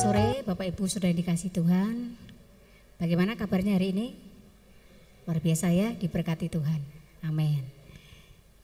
[0.00, 2.16] Sore Bapak Ibu sudah dikasih Tuhan.
[2.96, 4.16] Bagaimana kabarnya hari ini?
[5.28, 6.80] Luar biasa ya, diberkati Tuhan.
[7.20, 7.60] Amin.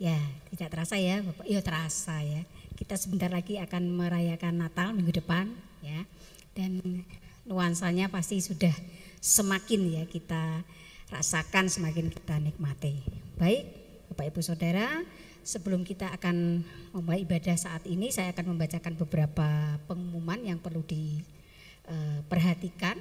[0.00, 0.16] Ya,
[0.48, 1.44] tidak terasa ya Bapak.
[1.44, 2.40] Iya terasa ya.
[2.72, 5.52] Kita sebentar lagi akan merayakan Natal minggu depan
[5.84, 6.08] ya.
[6.56, 7.04] Dan
[7.44, 8.72] nuansanya pasti sudah
[9.20, 10.64] semakin ya kita
[11.12, 13.04] rasakan, semakin kita nikmati.
[13.36, 13.68] Baik,
[14.08, 15.04] Bapak Ibu Saudara,
[15.44, 16.64] sebelum kita akan
[16.96, 22.98] memulai ibadah saat ini, saya akan membacakan beberapa pengumuman yang perlu diperhatikan.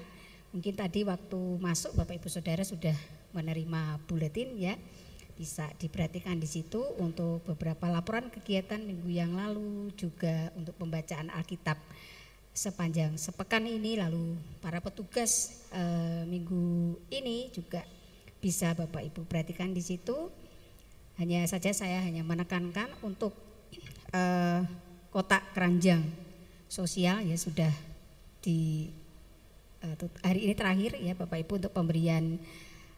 [0.53, 2.93] Mungkin tadi waktu masuk Bapak Ibu Saudara sudah
[3.33, 4.77] menerima buletin ya.
[5.35, 11.75] Bisa diperhatikan di situ untuk beberapa laporan kegiatan minggu yang lalu, juga untuk pembacaan Alkitab
[12.55, 15.83] sepanjang sepekan ini, lalu para petugas e,
[16.23, 17.83] minggu ini juga
[18.39, 20.31] bisa Bapak Ibu perhatikan di situ
[21.15, 23.31] hanya saja saya hanya menekankan untuk
[24.11, 24.61] uh,
[25.09, 26.03] kotak keranjang
[26.75, 27.71] sosial ya sudah
[28.43, 28.91] di
[29.79, 32.35] uh, hari ini terakhir ya Bapak Ibu untuk pemberian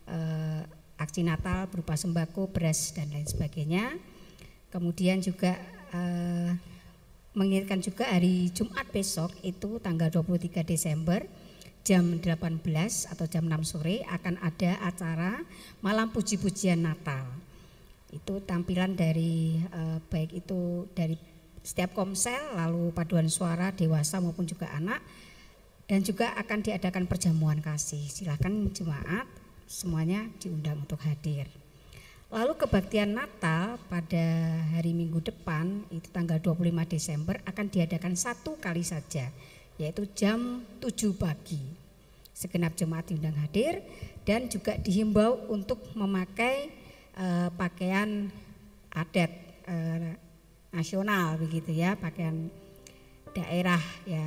[0.09, 0.65] uh,
[0.97, 3.93] aksi Natal berupa sembako, beras dan lain sebagainya.
[4.73, 5.53] Kemudian juga
[5.93, 6.51] uh,
[7.37, 11.21] mengingatkan juga hari Jumat besok itu tanggal 23 Desember
[11.85, 12.65] jam 18
[13.13, 15.39] atau jam 6 sore akan ada acara
[15.79, 17.23] malam puji-pujian Natal
[18.11, 21.15] itu tampilan dari uh, baik itu dari
[21.67, 25.03] setiap komsel lalu paduan suara dewasa maupun juga anak.
[25.87, 28.07] Dan juga akan diadakan perjamuan kasih.
[28.07, 29.27] Silakan jemaat
[29.67, 31.47] semuanya diundang untuk hadir.
[32.27, 34.27] Lalu kebaktian Natal pada
[34.75, 39.31] hari Minggu depan itu tanggal 25 Desember akan diadakan satu kali saja
[39.79, 41.63] yaitu jam 7 pagi.
[42.35, 43.79] Segenap jemaat diundang hadir
[44.27, 46.69] dan juga dihimbau untuk memakai
[47.15, 48.27] uh, pakaian
[48.91, 49.31] adat
[49.65, 50.26] uh,
[50.77, 52.53] nasional begitu ya, pakaian
[53.33, 54.21] daerah ya,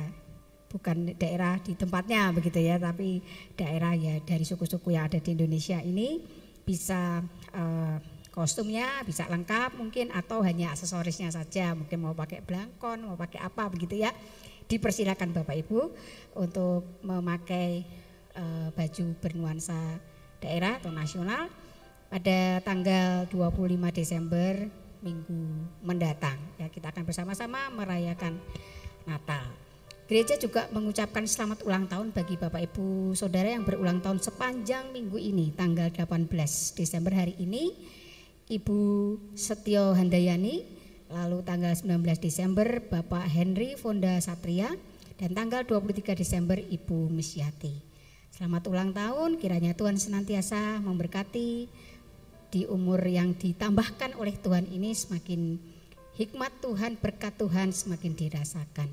[0.67, 3.23] bukan daerah di tempatnya begitu ya, tapi
[3.55, 6.19] daerah ya dari suku-suku yang ada di Indonesia ini
[6.67, 7.23] bisa
[7.55, 7.97] uh,
[8.31, 13.67] kostumnya bisa lengkap mungkin atau hanya aksesorisnya saja, mungkin mau pakai belangkon, mau pakai apa
[13.67, 14.11] begitu ya.
[14.71, 15.79] Dipersilakan Bapak Ibu
[16.39, 17.83] untuk memakai
[18.39, 19.99] uh, baju bernuansa
[20.39, 21.51] daerah atau nasional
[22.07, 26.37] pada tanggal 25 Desember minggu mendatang.
[26.61, 28.37] Ya, kita akan bersama-sama merayakan
[29.05, 29.49] Natal.
[30.11, 35.15] Gereja juga mengucapkan selamat ulang tahun bagi Bapak Ibu Saudara yang berulang tahun sepanjang minggu
[35.15, 36.27] ini tanggal 18
[36.75, 37.71] Desember hari ini
[38.51, 38.79] Ibu
[39.39, 40.67] Setio Handayani
[41.07, 44.67] lalu tanggal 19 Desember Bapak Henry Fonda Satria
[45.15, 47.71] dan tanggal 23 Desember Ibu Misyati.
[48.31, 51.71] Selamat ulang tahun, kiranya Tuhan senantiasa memberkati
[52.51, 55.55] di umur yang ditambahkan oleh Tuhan ini semakin
[56.19, 58.91] hikmat Tuhan, berkat Tuhan semakin dirasakan.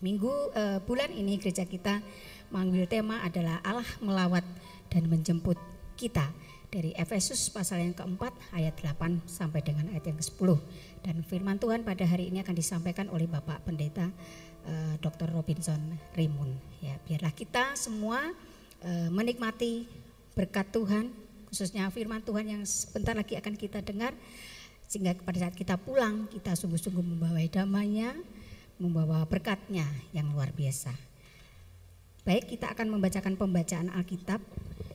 [0.00, 2.02] Minggu uh, bulan ini gereja kita
[2.50, 4.42] mengambil tema adalah Allah melawat
[4.90, 5.60] dan menjemput
[5.94, 6.26] kita
[6.72, 10.56] dari Efesus pasal yang keempat ayat 8 sampai dengan ayat yang ke-10
[11.04, 14.10] dan firman Tuhan pada hari ini akan disampaikan oleh Bapak Pendeta uh,
[14.72, 15.28] eh, Dr.
[15.36, 18.24] Robinson Rimun ya biarlah kita semua
[18.88, 19.84] uh, menikmati
[20.32, 21.12] berkat Tuhan
[21.52, 24.16] khususnya firman Tuhan yang sebentar lagi akan kita dengar.
[24.88, 28.16] Sehingga pada saat kita pulang, kita sungguh-sungguh membawa damainya,
[28.80, 29.84] membawa berkatnya
[30.16, 30.96] yang luar biasa.
[32.24, 34.40] Baik, kita akan membacakan pembacaan Alkitab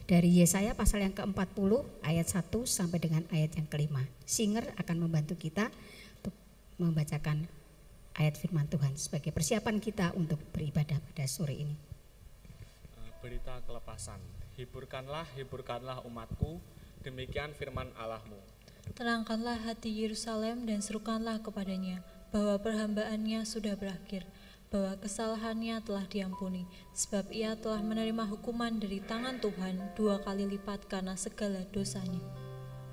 [0.10, 1.72] dari Yesaya pasal yang ke-40
[2.02, 4.02] ayat 1 sampai dengan ayat yang kelima.
[4.26, 5.70] Singer akan membantu kita
[6.24, 6.34] untuk
[6.82, 7.46] membacakan
[8.18, 11.87] ayat firman Tuhan sebagai persiapan kita untuk beribadah pada sore ini.
[13.28, 14.24] Berita kelepasan.
[14.56, 16.64] Hiburkanlah, hiburkanlah umatku,
[17.04, 18.40] demikian firman Allahmu.
[18.96, 24.24] Tenangkanlah hati Yerusalem dan serukanlah kepadanya bahwa perhambaannya sudah berakhir,
[24.72, 30.88] bahwa kesalahannya telah diampuni, sebab ia telah menerima hukuman dari tangan Tuhan dua kali lipat
[30.88, 32.24] karena segala dosanya.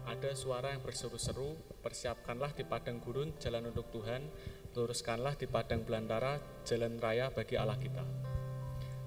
[0.03, 4.26] Ada suara yang berseru-seru, persiapkanlah di padang gurun jalan untuk Tuhan,
[4.75, 8.24] luruskanlah di padang belantara jalan raya bagi Allah kita.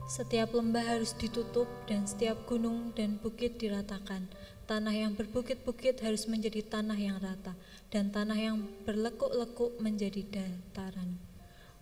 [0.07, 4.23] Setiap lembah harus ditutup dan setiap gunung dan bukit diratakan.
[4.63, 7.51] Tanah yang berbukit-bukit harus menjadi tanah yang rata
[7.91, 8.55] dan tanah yang
[8.87, 11.19] berlekuk-lekuk menjadi dataran.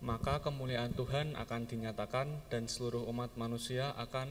[0.02, 4.26] Maka kemuliaan Tuhan akan dinyatakan dan seluruh umat manusia akan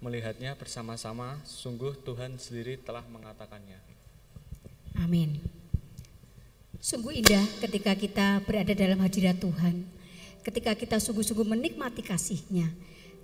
[0.00, 1.36] melihatnya bersama-sama.
[1.44, 3.76] Sungguh Tuhan sendiri telah mengatakannya.
[5.04, 5.36] Amin.
[6.80, 9.84] Sungguh indah ketika kita berada dalam hadirat Tuhan.
[10.40, 12.72] Ketika kita sungguh-sungguh menikmati kasihnya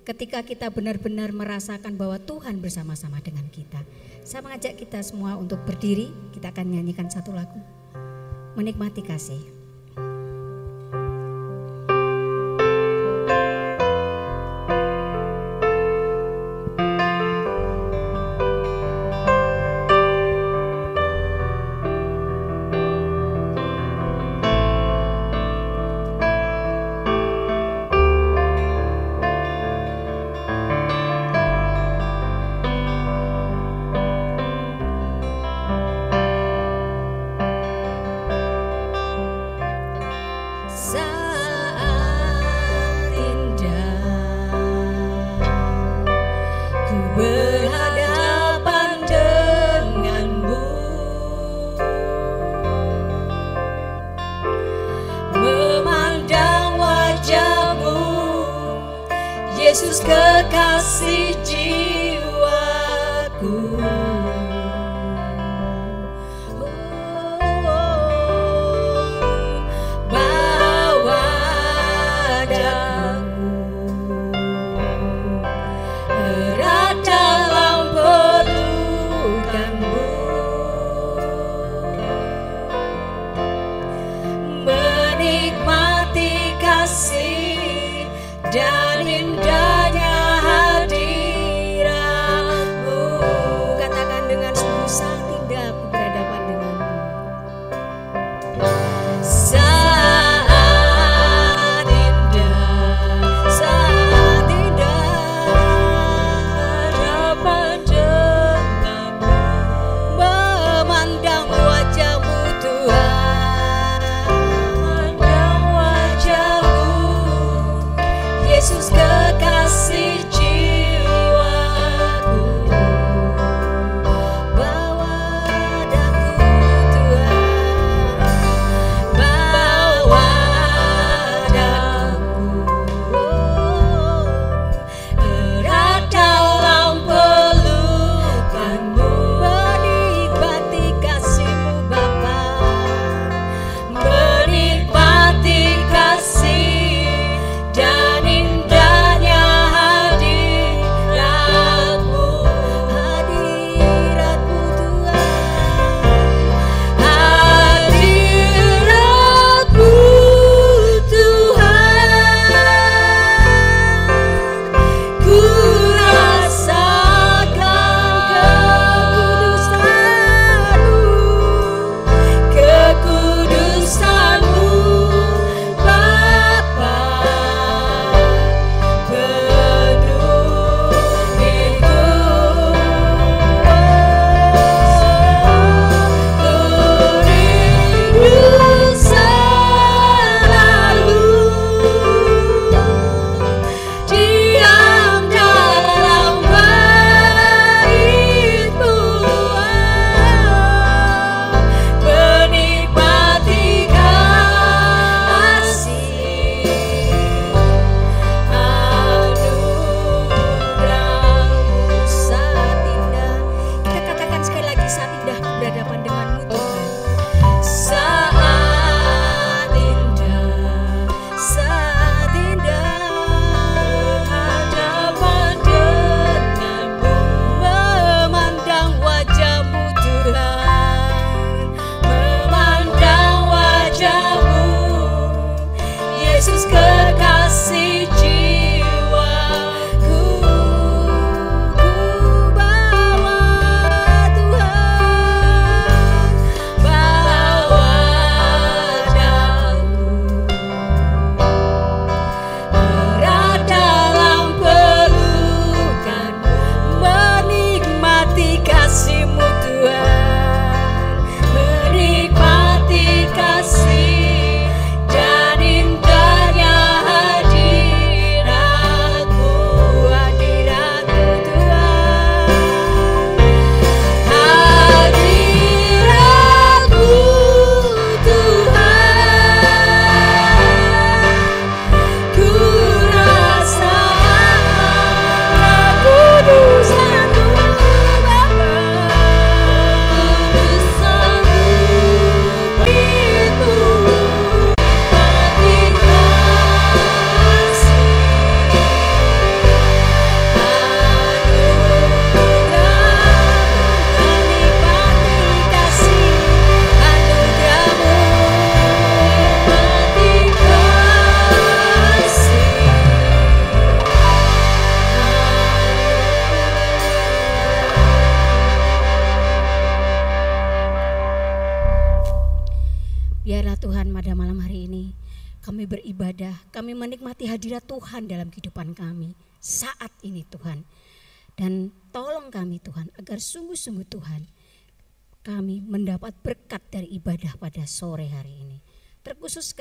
[0.04, 3.84] ketika kita benar-benar merasakan bahwa Tuhan bersama-sama dengan kita.
[4.24, 7.60] Saya mengajak kita semua untuk berdiri, kita akan nyanyikan satu lagu.
[8.56, 9.59] Menikmati kasih.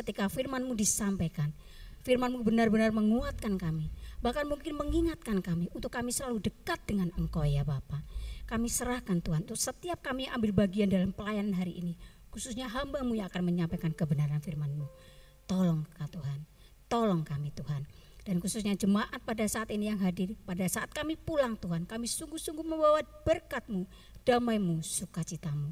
[0.09, 1.53] Ketika firman-Mu disampaikan,
[2.01, 3.93] firman-Mu benar-benar menguatkan kami,
[4.25, 8.01] bahkan mungkin mengingatkan kami untuk kami selalu dekat dengan Engkau ya Bapa.
[8.49, 11.93] Kami serahkan Tuhan untuk setiap kami ambil bagian dalam pelayanan hari ini,
[12.33, 14.89] khususnya hamba-Mu yang akan menyampaikan kebenaran firman-Mu.
[15.45, 16.39] Tolong Tuhan,
[16.89, 17.85] tolong kami Tuhan.
[18.25, 22.65] Dan khususnya jemaat pada saat ini yang hadir, pada saat kami pulang Tuhan, kami sungguh-sungguh
[22.65, 23.85] membawa berkat-Mu,
[24.25, 25.69] damai-Mu, sukacitamu.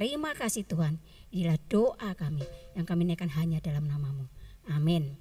[0.00, 0.96] Terima kasih Tuhan,
[1.28, 2.40] inilah doa kami
[2.72, 4.32] yang kami naikkan hanya dalam namamu.
[4.72, 5.12] Amin.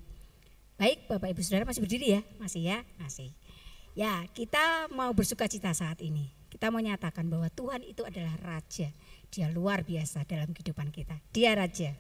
[0.80, 2.22] Baik Bapak Ibu Saudara masih berdiri ya?
[2.40, 2.88] Masih ya?
[2.96, 3.36] Masih.
[3.92, 6.32] Ya kita mau bersuka cita saat ini.
[6.48, 8.88] Kita mau nyatakan bahwa Tuhan itu adalah Raja.
[9.28, 11.20] Dia luar biasa dalam kehidupan kita.
[11.36, 12.00] Dia Raja.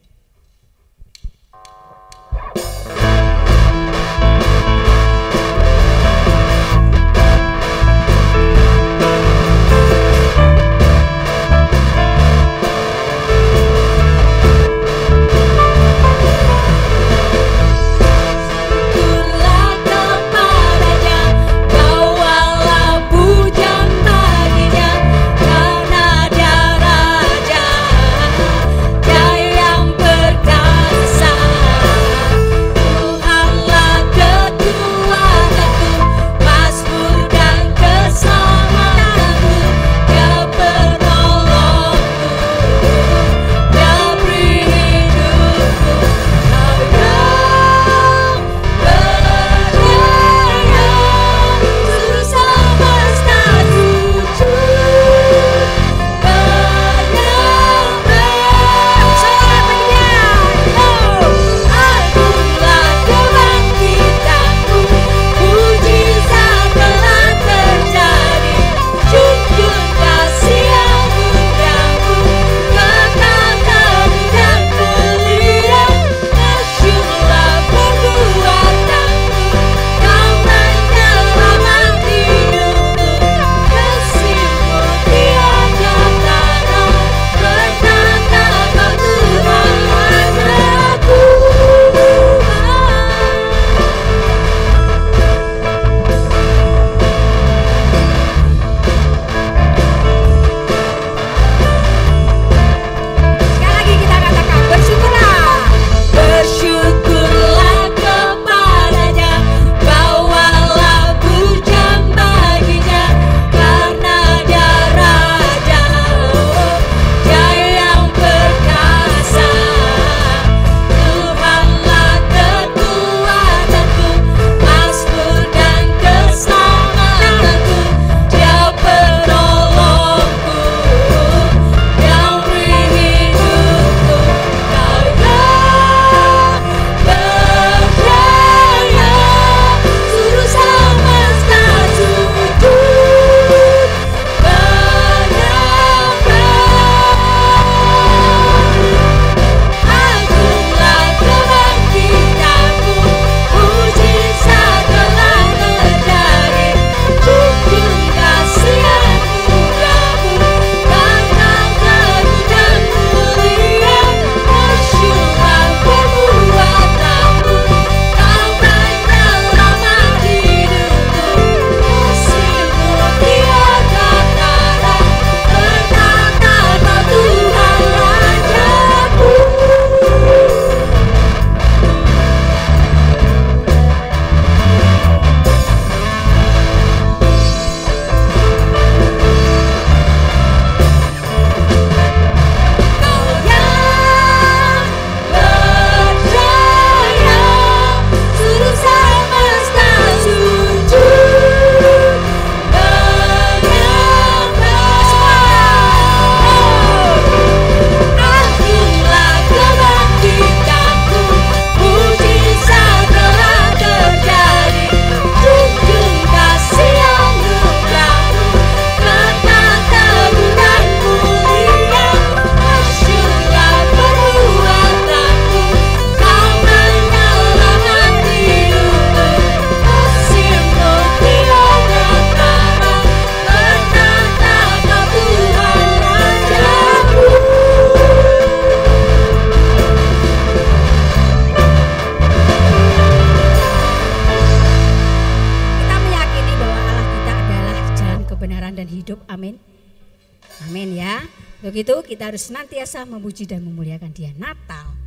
[251.80, 254.36] Begitu kita harus senantiasa memuji dan memuliakan dia.
[254.36, 255.00] Natal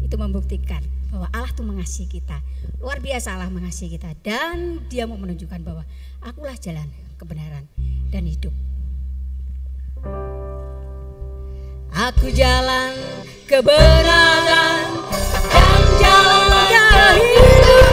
[0.00, 0.80] itu membuktikan
[1.12, 2.40] bahwa Allah itu mengasihi kita.
[2.80, 5.84] Luar biasa Allah mengasihi kita dan dia mau menunjukkan bahwa
[6.24, 6.88] akulah jalan
[7.20, 7.68] kebenaran
[8.08, 8.56] dan hidup.
[11.92, 12.96] Aku jalan
[13.44, 14.88] kebenaran
[15.52, 17.83] dan jalan kehidupan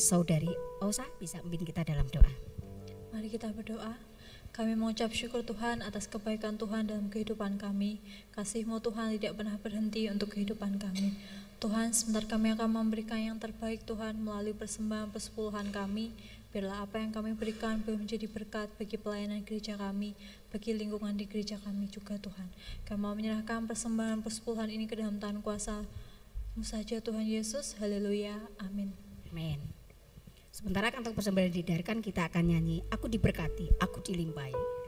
[0.00, 2.32] saudari Osa bisa memimpin kita dalam doa.
[3.12, 4.00] Mari kita berdoa.
[4.50, 8.02] Kami mengucap syukur Tuhan atas kebaikan Tuhan dalam kehidupan kami.
[8.34, 11.14] Kasih-Mu Tuhan tidak pernah berhenti untuk kehidupan kami.
[11.62, 16.10] Tuhan, sebentar kami akan memberikan yang terbaik Tuhan melalui persembahan persepuluhan kami.
[16.50, 20.18] Biarlah apa yang kami berikan boleh menjadi berkat bagi pelayanan gereja kami,
[20.50, 22.48] bagi lingkungan di gereja kami juga Tuhan.
[22.90, 27.78] Kami mau menyerahkan persembahan persepuluhan ini ke dalam tangan kuasa-Mu saja Tuhan Yesus.
[27.78, 28.34] Haleluya.
[28.58, 28.90] Amin.
[29.30, 29.79] Amin.
[30.60, 34.79] Sementara kantong persembahan didengarkan kita akan nyanyi Aku diberkati, aku dilimpahi.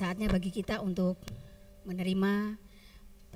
[0.00, 1.20] Bagi kita untuk
[1.84, 2.56] menerima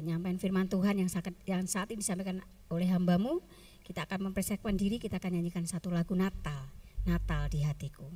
[0.01, 2.41] penyampaian firman Tuhan yang saat, yang saat ini disampaikan
[2.73, 3.45] oleh hambamu.
[3.85, 6.73] Kita akan mempersiapkan diri, kita akan nyanyikan satu lagu Natal,
[7.05, 8.09] Natal di hatiku.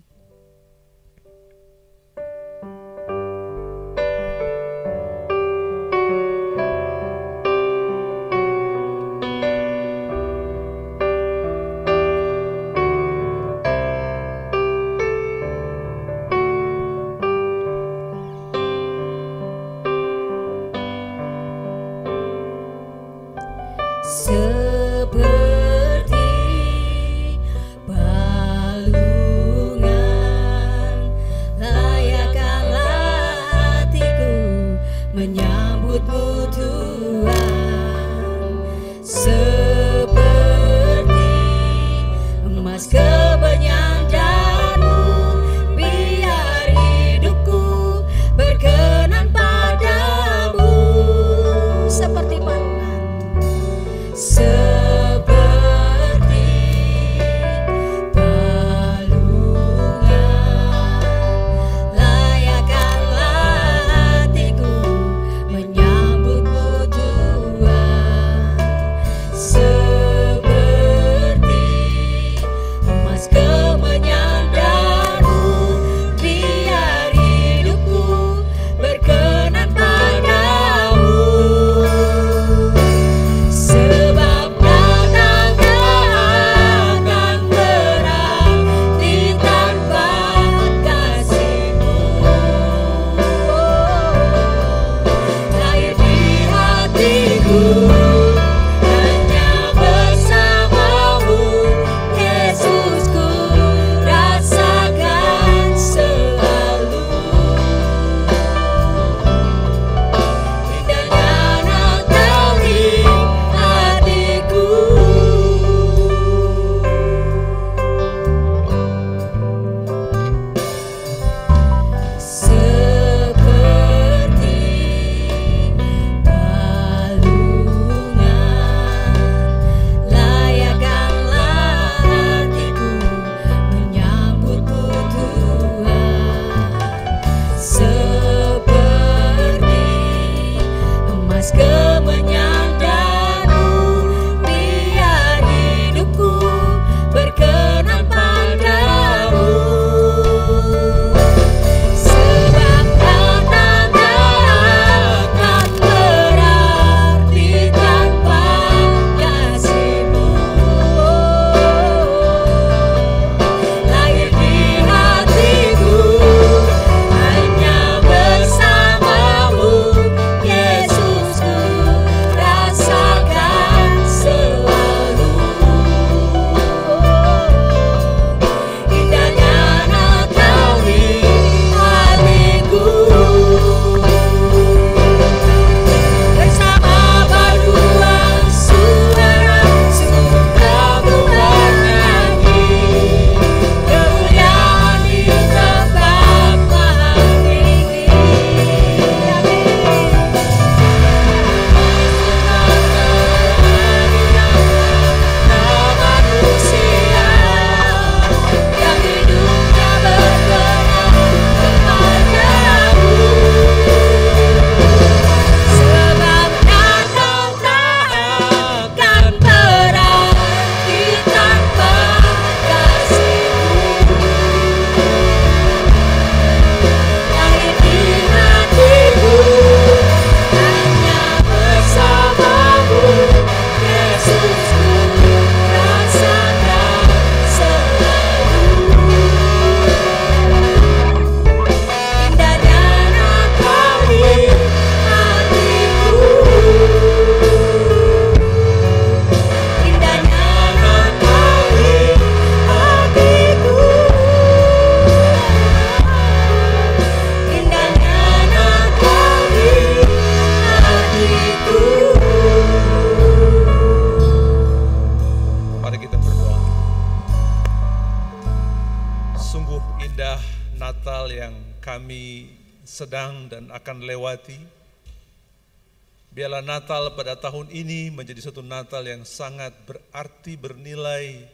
[276.62, 281.48] Natal pada tahun ini menjadi satu Natal yang sangat berarti, bernilai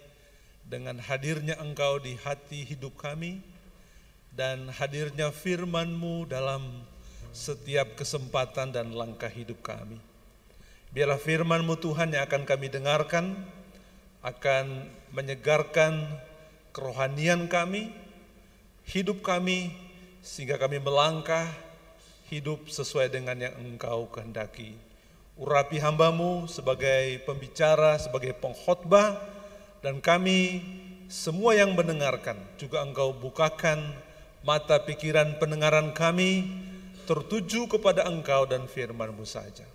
[0.66, 3.40] dengan hadirnya Engkau di hati hidup kami
[4.34, 6.82] dan hadirnya firman-Mu dalam
[7.30, 9.98] setiap kesempatan dan langkah hidup kami.
[10.94, 13.34] Biarlah firman-Mu Tuhan yang akan kami dengarkan,
[14.22, 16.06] akan menyegarkan
[16.70, 17.90] kerohanian kami,
[18.86, 19.74] hidup kami,
[20.22, 21.50] sehingga kami melangkah
[22.28, 24.76] hidup sesuai dengan yang Engkau kehendaki.
[25.34, 29.18] Urapi hambamu sebagai pembicara, sebagai pengkhotbah,
[29.82, 30.62] dan kami
[31.10, 33.92] semua yang mendengarkan juga Engkau bukakan
[34.46, 36.48] mata pikiran pendengaran kami
[37.04, 39.66] tertuju kepada Engkau dan firman-Mu saja.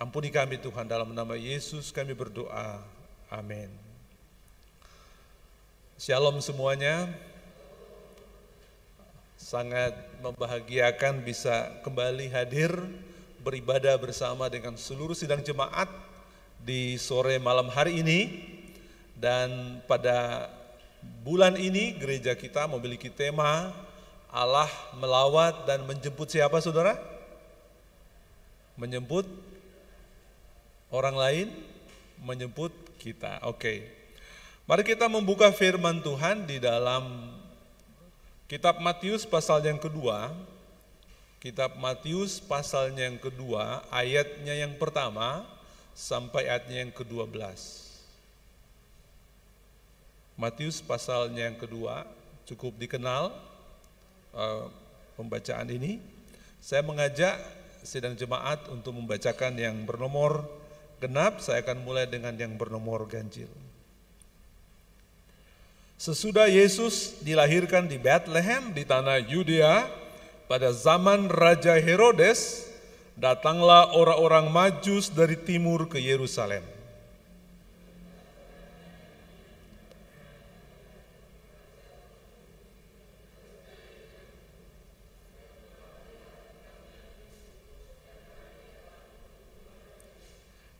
[0.00, 2.82] Ampuni kami Tuhan dalam nama Yesus kami berdoa.
[3.30, 3.70] Amin.
[5.94, 7.06] Shalom semuanya.
[9.38, 12.70] Sangat membahagiakan bisa kembali hadir
[13.42, 15.90] beribadah bersama dengan seluruh sidang jemaat
[16.62, 18.20] di sore malam hari ini
[19.18, 20.46] dan pada
[21.26, 23.74] bulan ini gereja kita memiliki tema
[24.30, 26.94] Allah melawat dan menjemput siapa saudara?
[28.78, 29.26] Menjemput
[30.94, 31.46] orang lain,
[32.22, 32.70] menjemput
[33.02, 33.42] kita.
[33.44, 33.90] Oke.
[34.70, 37.34] Mari kita membuka firman Tuhan di dalam
[38.52, 40.28] kitab Matius pasal yang kedua.
[41.40, 45.48] Kitab Matius pasalnya yang kedua, ayatnya yang pertama
[45.96, 47.32] sampai ayatnya yang ke-12.
[50.36, 52.04] Matius pasalnya yang kedua
[52.44, 53.32] cukup dikenal
[54.36, 54.68] uh,
[55.16, 55.96] pembacaan ini.
[56.60, 57.40] Saya mengajak
[57.82, 60.44] sidang jemaat untuk membacakan yang bernomor
[61.00, 63.50] genap, saya akan mulai dengan yang bernomor ganjil.
[66.02, 69.86] Sesudah Yesus dilahirkan di Bethlehem di tanah Yudea
[70.50, 72.66] pada zaman Raja Herodes,
[73.14, 76.66] datanglah orang-orang Majus dari timur ke Yerusalem.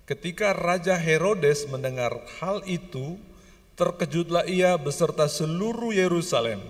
[0.02, 2.10] Ketika Raja Herodes mendengar
[2.42, 3.22] hal itu,
[3.76, 6.60] terkejutlah ia beserta seluruh Yerusalem.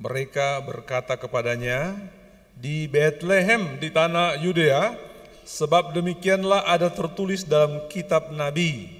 [0.00, 1.92] Mereka berkata kepadanya,
[2.56, 4.96] "Di Bethlehem di tanah Yudea,
[5.44, 8.99] sebab demikianlah ada tertulis dalam kitab nabi."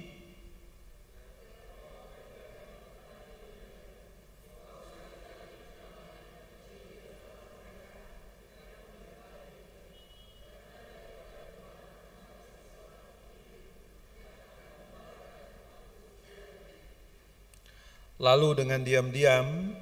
[18.21, 19.73] Lalu dengan diam-diam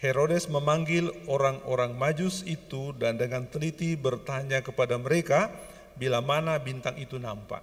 [0.00, 5.52] Herodes memanggil orang-orang Majus itu dan dengan teliti bertanya kepada mereka
[6.00, 7.60] bila mana bintang itu nampak.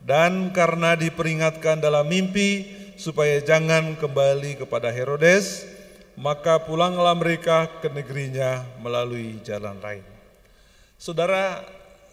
[0.00, 2.66] Dan karena diperingatkan dalam mimpi
[2.96, 5.68] supaya jangan kembali kepada Herodes,
[6.16, 10.04] maka pulanglah mereka ke negerinya melalui jalan lain.
[10.96, 11.64] Saudara,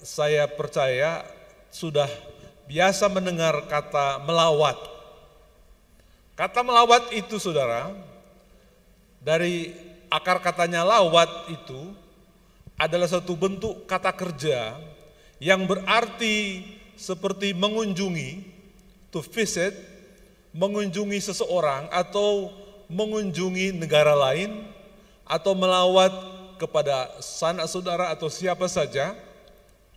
[0.03, 1.24] saya percaya
[1.72, 2.07] sudah
[2.68, 4.96] biasa mendengar kata melawat
[6.38, 7.89] Kata melawat itu saudara,
[9.17, 9.73] dari
[10.05, 11.97] akar katanya lawat itu
[12.77, 14.77] adalah satu bentuk kata kerja
[15.41, 16.61] yang berarti
[16.93, 18.45] seperti mengunjungi,
[19.09, 19.73] to visit,
[20.53, 22.53] mengunjungi seseorang atau
[22.85, 24.61] mengunjungi negara lain
[25.25, 26.13] atau melawat
[26.61, 29.17] kepada sanak saudara atau siapa saja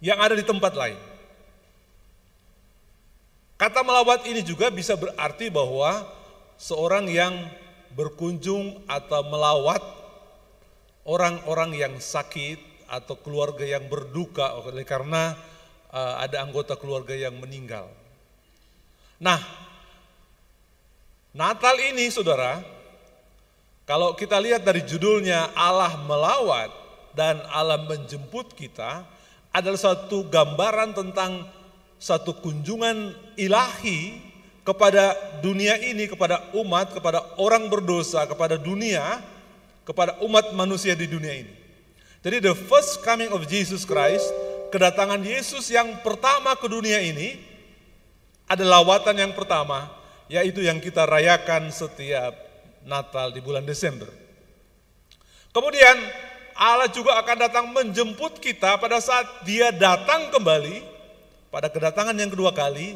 [0.01, 0.97] yang ada di tempat lain.
[3.61, 6.20] Kata melawat ini juga bisa berarti bahwa
[6.61, 7.33] seorang yang
[7.97, 9.81] berkunjung atau melawat
[11.09, 15.33] orang-orang yang sakit atau keluarga yang berduka oleh karena
[15.89, 17.89] uh, ada anggota keluarga yang meninggal.
[19.17, 19.41] Nah,
[21.33, 22.61] Natal ini saudara,
[23.89, 26.69] kalau kita lihat dari judulnya Allah melawat
[27.17, 29.09] dan Allah menjemput kita
[29.51, 31.47] adalah satu gambaran tentang
[31.97, 34.30] satu kunjungan ilahi
[34.65, 39.25] kepada dunia ini, kepada umat, kepada orang berdosa, kepada dunia,
[39.89, 41.53] kepada umat manusia di dunia ini.
[42.21, 44.29] Jadi the first coming of Jesus Christ,
[44.69, 47.41] kedatangan Yesus yang pertama ke dunia ini
[48.45, 49.89] adalah lawatan yang pertama
[50.31, 52.37] yaitu yang kita rayakan setiap
[52.87, 54.07] Natal di bulan Desember.
[55.51, 55.97] Kemudian
[56.55, 60.87] Allah juga akan datang menjemput kita pada saat dia datang kembali
[61.51, 62.95] pada kedatangan yang kedua kali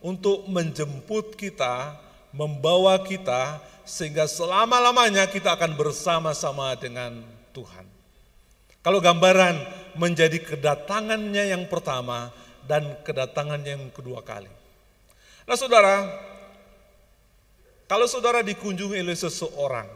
[0.00, 1.96] untuk menjemput kita,
[2.34, 7.22] membawa kita sehingga selama-lamanya kita akan bersama-sama dengan
[7.54, 7.86] Tuhan.
[8.82, 9.56] Kalau gambaran
[9.98, 12.30] menjadi kedatangannya yang pertama
[12.66, 14.50] dan kedatangannya yang kedua kali.
[15.46, 16.06] Nah saudara,
[17.86, 19.86] kalau saudara dikunjungi oleh seseorang,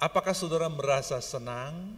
[0.00, 1.96] apakah saudara merasa senang?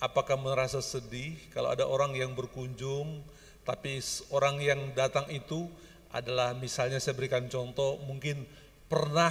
[0.00, 3.20] Apakah merasa sedih kalau ada orang yang berkunjung,
[3.68, 4.00] tapi
[4.32, 5.68] orang yang datang itu
[6.08, 8.48] adalah misalnya saya berikan contoh, mungkin
[8.88, 9.28] pernah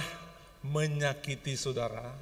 [0.62, 2.14] menyakiti saudara.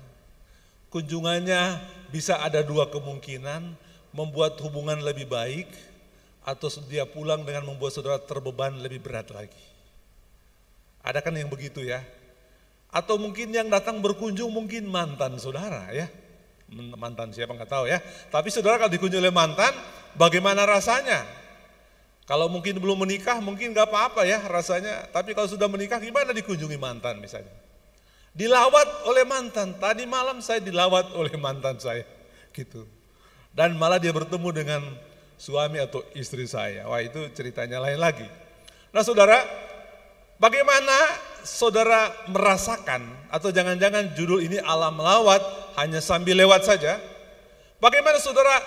[0.88, 1.76] Kunjungannya
[2.08, 3.76] bisa ada dua kemungkinan,
[4.16, 5.68] membuat hubungan lebih baik,
[6.40, 9.60] atau dia pulang dengan membuat saudara terbeban lebih berat lagi.
[11.04, 12.00] Ada kan yang begitu ya?
[12.88, 16.08] Atau mungkin yang datang berkunjung mungkin mantan saudara ya.
[16.72, 18.00] Mantan siapa nggak tahu ya.
[18.32, 19.76] Tapi saudara kalau dikunjungi oleh mantan,
[20.16, 21.45] bagaimana rasanya?
[22.26, 25.06] Kalau mungkin belum menikah mungkin nggak apa-apa ya rasanya.
[25.14, 27.54] Tapi kalau sudah menikah gimana dikunjungi mantan misalnya?
[28.34, 29.78] Dilawat oleh mantan.
[29.78, 32.02] Tadi malam saya dilawat oleh mantan saya.
[32.50, 32.82] Gitu.
[33.54, 34.82] Dan malah dia bertemu dengan
[35.38, 36.84] suami atau istri saya.
[36.90, 38.26] Wah itu ceritanya lain lagi.
[38.90, 39.40] Nah saudara,
[40.36, 40.92] Bagaimana
[41.48, 45.40] saudara merasakan atau jangan-jangan judul ini Allah melawat
[45.80, 47.00] hanya sambil lewat saja?
[47.80, 48.60] Bagaimana saudara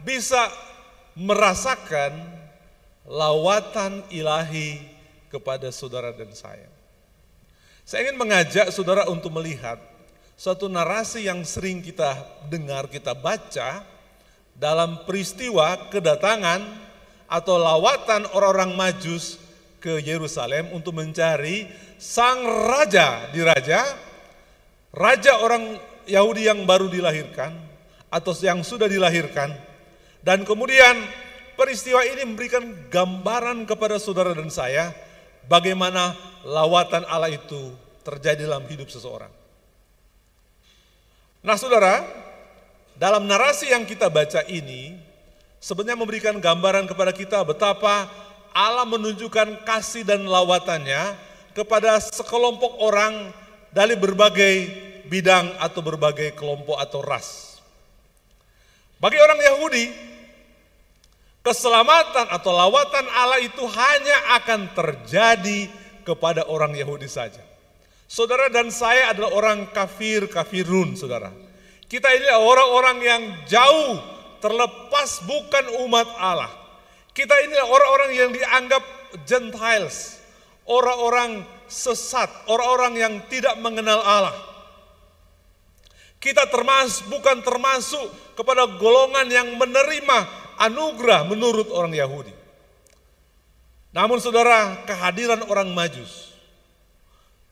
[0.00, 0.48] bisa
[1.12, 2.39] merasakan
[3.10, 4.78] lawatan ilahi
[5.26, 6.70] kepada saudara dan saya?
[7.82, 9.82] Saya ingin mengajak saudara untuk melihat
[10.38, 12.14] suatu narasi yang sering kita
[12.46, 13.82] dengar, kita baca
[14.54, 16.62] dalam peristiwa kedatangan
[17.26, 19.42] atau lawatan orang-orang majus
[19.82, 21.66] ke Yerusalem untuk mencari
[21.98, 23.82] sang raja di raja,
[24.94, 27.56] raja orang Yahudi yang baru dilahirkan
[28.06, 29.50] atau yang sudah dilahirkan.
[30.20, 31.00] Dan kemudian
[31.60, 34.96] peristiwa ini memberikan gambaran kepada saudara dan saya
[35.44, 39.28] bagaimana lawatan Allah itu terjadi dalam hidup seseorang.
[41.44, 42.00] Nah saudara,
[42.96, 44.96] dalam narasi yang kita baca ini
[45.60, 48.08] sebenarnya memberikan gambaran kepada kita betapa
[48.56, 51.12] Allah menunjukkan kasih dan lawatannya
[51.52, 53.36] kepada sekelompok orang
[53.68, 54.54] dari berbagai
[55.12, 57.60] bidang atau berbagai kelompok atau ras.
[58.96, 60.09] Bagi orang Yahudi,
[61.40, 65.72] keselamatan atau lawatan Allah itu hanya akan terjadi
[66.04, 67.40] kepada orang Yahudi saja.
[68.10, 71.30] Saudara dan saya adalah orang kafir, kafirun saudara.
[71.86, 73.98] Kita ini orang-orang yang jauh
[74.42, 76.50] terlepas bukan umat Allah.
[77.14, 78.82] Kita ini orang-orang yang dianggap
[79.26, 80.18] Gentiles,
[80.66, 84.36] orang-orang sesat, orang-orang yang tidak mengenal Allah.
[86.20, 92.36] Kita termasuk bukan termasuk kepada golongan yang menerima anugerah menurut orang Yahudi.
[93.96, 96.30] Namun saudara, kehadiran orang Majus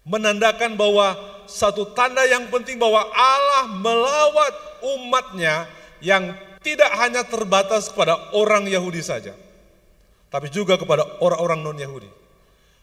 [0.05, 1.17] menandakan bahwa
[1.49, 4.55] satu tanda yang penting bahwa Allah melawat
[4.85, 5.67] umatnya
[6.05, 9.33] yang tidak hanya terbatas kepada orang Yahudi saja
[10.29, 12.09] tapi juga kepada orang-orang non-Yahudi.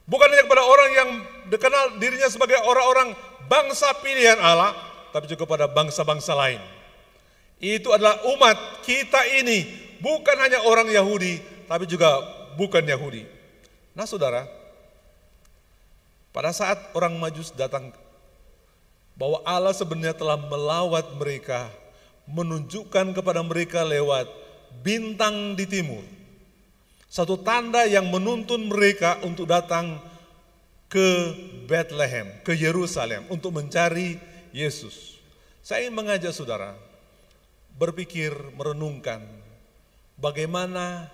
[0.05, 1.09] Bukan hanya kepada orang yang
[1.49, 3.13] dikenal dirinya sebagai orang-orang
[3.49, 4.73] bangsa pilihan Allah,
[5.09, 6.61] tapi juga kepada bangsa-bangsa lain.
[7.57, 9.65] Itu adalah umat kita ini,
[9.99, 12.21] bukan hanya orang Yahudi, tapi juga
[12.55, 13.27] bukan Yahudi.
[13.95, 14.47] Nah saudara,
[16.35, 17.95] pada saat orang Majus datang
[19.15, 21.71] bahwa Allah sebenarnya telah melawat mereka,
[22.27, 24.27] menunjukkan kepada mereka lewat
[24.83, 26.03] bintang di timur
[27.15, 30.03] satu tanda yang menuntun mereka untuk datang
[30.91, 31.31] ke
[31.63, 34.19] Bethlehem, ke Yerusalem untuk mencari
[34.51, 35.15] Yesus.
[35.63, 36.75] Saya ingin mengajak saudara
[37.79, 39.23] berpikir, merenungkan
[40.19, 41.11] bagaimana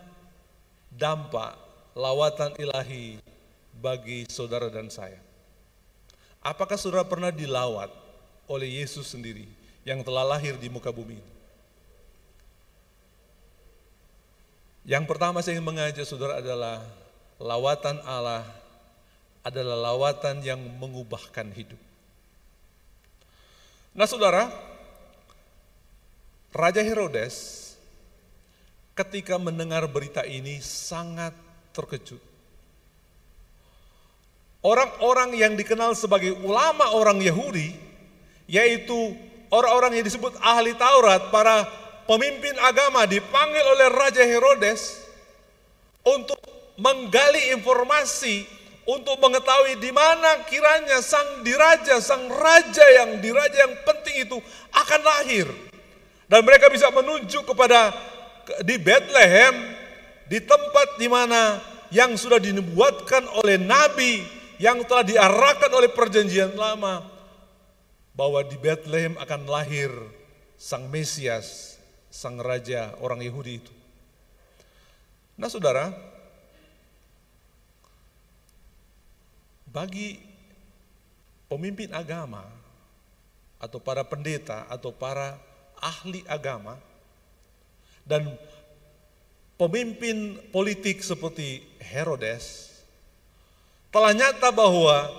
[0.93, 1.57] dampak
[1.97, 3.17] lawatan ilahi
[3.77, 5.19] bagi saudara dan saya.
[6.41, 7.89] Apakah saudara pernah dilawat
[8.49, 9.45] oleh Yesus sendiri
[9.85, 11.21] yang telah lahir di muka bumi?
[14.81, 16.81] Yang pertama saya ingin mengajak saudara adalah
[17.37, 18.41] lawatan Allah
[19.41, 21.77] adalah lawatan yang mengubahkan hidup.
[23.93, 24.49] Nah saudara,
[26.53, 27.60] Raja Herodes
[28.95, 31.31] ketika mendengar berita ini sangat
[31.71, 32.19] terkejut.
[34.61, 37.73] Orang-orang yang dikenal sebagai ulama orang Yahudi,
[38.45, 39.17] yaitu
[39.49, 41.65] orang-orang yang disebut ahli Taurat, para
[42.05, 45.01] pemimpin agama dipanggil oleh Raja Herodes
[46.05, 46.37] untuk
[46.77, 48.45] menggali informasi
[48.85, 54.37] untuk mengetahui di mana kiranya sang diraja, sang raja yang diraja yang penting itu
[54.73, 55.47] akan lahir.
[56.25, 57.93] Dan mereka bisa menunjuk kepada
[58.63, 59.75] di Bethlehem,
[60.27, 61.59] di tempat di mana
[61.91, 64.23] yang sudah dinubuatkan oleh nabi
[64.61, 67.03] yang telah diarahkan oleh perjanjian lama
[68.13, 69.91] bahwa di Bethlehem akan lahir
[70.55, 71.81] sang Mesias,
[72.13, 73.73] sang raja orang Yahudi itu.
[75.41, 75.89] Nah, Saudara,
[79.65, 80.21] bagi
[81.49, 82.45] pemimpin agama
[83.57, 85.41] atau para pendeta atau para
[85.81, 86.77] ahli agama
[88.07, 88.27] dan
[89.59, 92.71] pemimpin politik seperti Herodes
[93.91, 95.11] telah nyata bahwa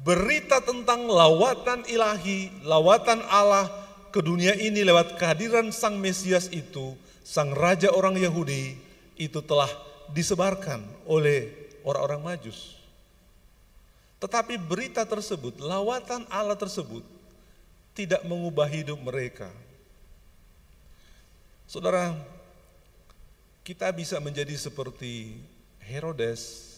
[0.00, 3.68] berita tentang lawatan ilahi, lawatan Allah
[4.14, 6.96] ke dunia ini lewat kehadiran Sang Mesias itu,
[7.26, 8.78] Sang Raja orang Yahudi,
[9.20, 9.68] itu telah
[10.14, 11.52] disebarkan oleh
[11.84, 12.80] orang-orang Majus.
[14.20, 17.04] Tetapi berita tersebut, lawatan Allah tersebut
[17.96, 19.48] tidak mengubah hidup mereka.
[21.70, 22.18] Saudara,
[23.62, 25.38] kita bisa menjadi seperti
[25.78, 26.74] Herodes.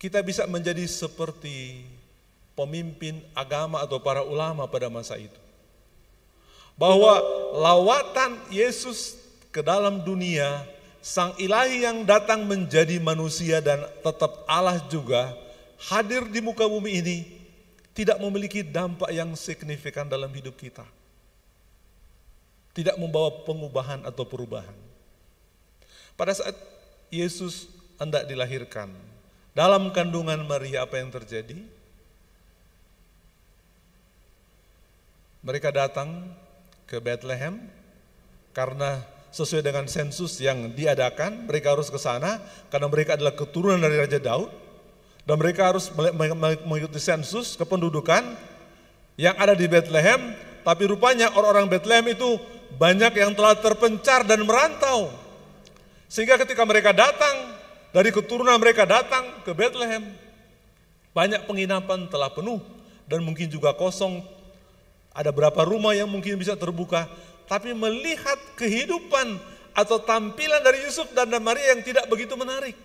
[0.00, 1.84] Kita bisa menjadi seperti
[2.56, 5.36] pemimpin agama atau para ulama pada masa itu.
[6.80, 7.20] Bahwa
[7.52, 9.20] lawatan Yesus
[9.52, 10.64] ke dalam dunia
[11.06, 15.38] Sang ilahi yang datang menjadi manusia dan tetap Allah juga
[15.86, 17.18] hadir di muka bumi ini
[17.94, 20.82] tidak memiliki dampak yang signifikan dalam hidup kita.
[22.76, 24.76] Tidak membawa pengubahan atau perubahan.
[26.12, 26.52] Pada saat
[27.08, 28.92] Yesus hendak dilahirkan,
[29.56, 31.56] dalam kandungan Maria apa yang terjadi?
[35.40, 36.28] Mereka datang
[36.84, 37.64] ke Bethlehem
[38.52, 39.00] karena
[39.32, 44.20] sesuai dengan sensus yang diadakan, mereka harus ke sana karena mereka adalah keturunan dari Raja
[44.20, 44.52] Daud
[45.24, 45.88] dan mereka harus
[46.64, 48.36] mengikuti sensus kependudukan
[49.16, 52.36] yang ada di Bethlehem, tapi rupanya orang-orang Bethlehem itu
[52.74, 55.14] banyak yang telah terpencar dan merantau.
[56.10, 57.54] Sehingga ketika mereka datang,
[57.94, 60.04] dari keturunan mereka datang ke Bethlehem,
[61.16, 62.60] banyak penginapan telah penuh
[63.06, 64.20] dan mungkin juga kosong.
[65.16, 67.08] Ada berapa rumah yang mungkin bisa terbuka,
[67.48, 69.40] tapi melihat kehidupan
[69.72, 72.76] atau tampilan dari Yusuf dan Maria yang tidak begitu menarik.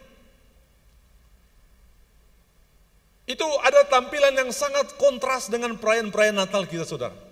[3.27, 7.30] Itu ada tampilan yang sangat kontras dengan perayaan-perayaan Natal kita saudara.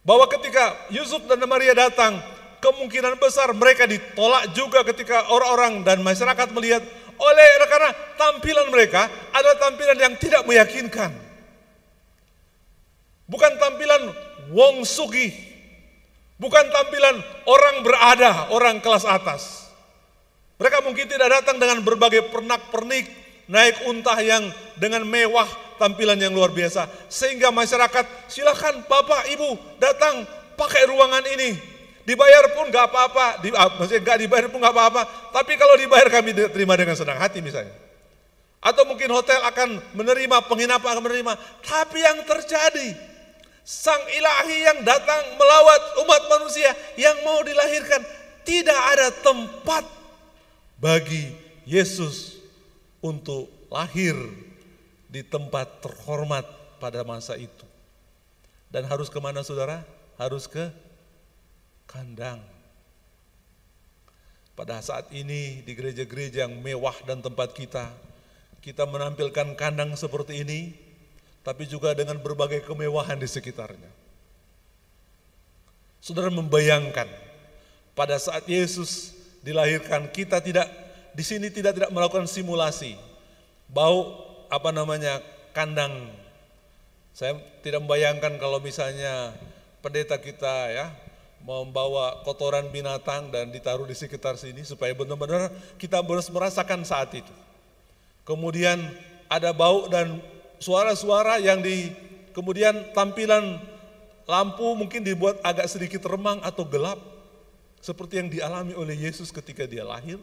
[0.00, 2.20] Bahwa ketika Yusuf dan Maria datang,
[2.64, 6.82] kemungkinan besar mereka ditolak juga ketika orang-orang dan masyarakat melihat
[7.20, 11.12] oleh karena tampilan mereka ada tampilan yang tidak meyakinkan.
[13.28, 14.10] Bukan tampilan
[14.50, 15.30] wong sugih,
[16.40, 19.68] Bukan tampilan orang berada, orang kelas atas.
[20.56, 23.04] Mereka mungkin tidak datang dengan berbagai pernak-pernik,
[23.44, 24.48] naik unta yang
[24.80, 25.44] dengan mewah
[25.80, 26.84] tampilan yang luar biasa.
[27.08, 30.28] Sehingga masyarakat silakan bapak ibu datang
[30.60, 31.56] pakai ruangan ini.
[32.04, 35.02] Dibayar pun nggak apa-apa, di, ah, maksudnya nggak dibayar pun nggak apa-apa.
[35.32, 37.72] Tapi kalau dibayar kami terima dengan senang hati misalnya.
[38.60, 41.32] Atau mungkin hotel akan menerima, penginapan akan menerima.
[41.64, 42.92] Tapi yang terjadi,
[43.70, 48.02] Sang ilahi yang datang melawat umat manusia yang mau dilahirkan.
[48.42, 49.86] Tidak ada tempat
[50.80, 51.30] bagi
[51.68, 52.40] Yesus
[52.98, 54.16] untuk lahir
[55.10, 56.46] di tempat terhormat
[56.78, 57.66] pada masa itu.
[58.70, 59.82] Dan harus ke mana saudara?
[60.14, 60.70] Harus ke
[61.90, 62.38] kandang.
[64.54, 67.90] Pada saat ini di gereja-gereja yang mewah dan tempat kita,
[68.62, 70.70] kita menampilkan kandang seperti ini,
[71.42, 73.90] tapi juga dengan berbagai kemewahan di sekitarnya.
[75.98, 77.08] Saudara membayangkan
[77.98, 80.68] pada saat Yesus dilahirkan kita tidak
[81.12, 82.96] di sini tidak tidak melakukan simulasi
[83.68, 85.22] bau apa namanya
[85.54, 86.10] kandang.
[87.14, 89.34] Saya tidak membayangkan kalau misalnya
[89.80, 90.86] pendeta kita ya
[91.40, 95.48] membawa kotoran binatang dan ditaruh di sekitar sini supaya benar-benar
[95.80, 97.32] kita harus merasakan saat itu.
[98.28, 98.76] Kemudian
[99.30, 100.20] ada bau dan
[100.60, 101.88] suara-suara yang di
[102.36, 103.58] kemudian tampilan
[104.28, 107.00] lampu mungkin dibuat agak sedikit remang atau gelap
[107.80, 110.20] seperti yang dialami oleh Yesus ketika dia lahir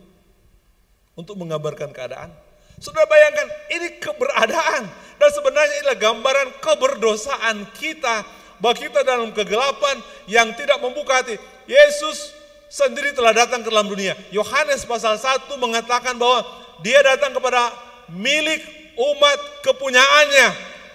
[1.18, 2.30] untuk menggambarkan keadaan.
[2.78, 4.86] Sudah bayangkan ini keberadaan
[5.18, 8.22] dan sebenarnya inilah gambaran keberdosaan kita
[8.62, 9.98] bahwa kita dalam kegelapan
[10.30, 11.42] yang tidak membuka hati.
[11.66, 12.38] Yesus
[12.70, 14.14] sendiri telah datang ke dalam dunia.
[14.30, 16.46] Yohanes pasal 1 mengatakan bahwa
[16.86, 17.74] dia datang kepada
[18.14, 18.62] milik
[18.94, 20.48] umat kepunyaannya,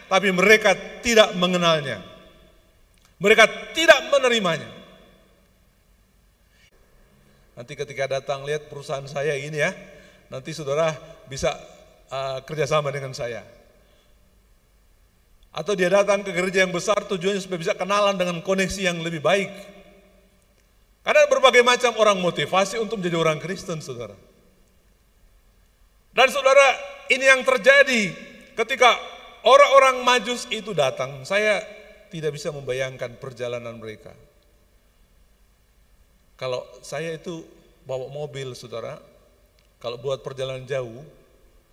[0.06, 1.98] tapi mereka tidak mengenalnya.
[3.18, 4.66] Mereka tidak menerimanya.
[7.54, 9.70] Nanti ketika datang lihat perusahaan saya ini ya,
[10.32, 10.96] nanti saudara
[11.30, 11.54] bisa
[12.12, 13.40] uh, kerjasama dengan saya.
[15.52, 19.20] Atau dia datang ke gereja yang besar tujuannya supaya bisa kenalan dengan koneksi yang lebih
[19.20, 19.48] baik.
[21.02, 24.14] Karena berbagai macam orang motivasi untuk menjadi orang Kristen, saudara.
[26.12, 26.78] Dan saudara,
[27.10, 28.14] ini yang terjadi
[28.54, 28.96] ketika
[29.44, 31.26] orang-orang majus itu datang.
[31.26, 31.60] Saya
[32.08, 34.14] tidak bisa membayangkan perjalanan mereka.
[36.38, 37.44] Kalau saya itu
[37.82, 39.02] bawa mobil, saudara,
[39.82, 41.02] kalau buat perjalanan jauh,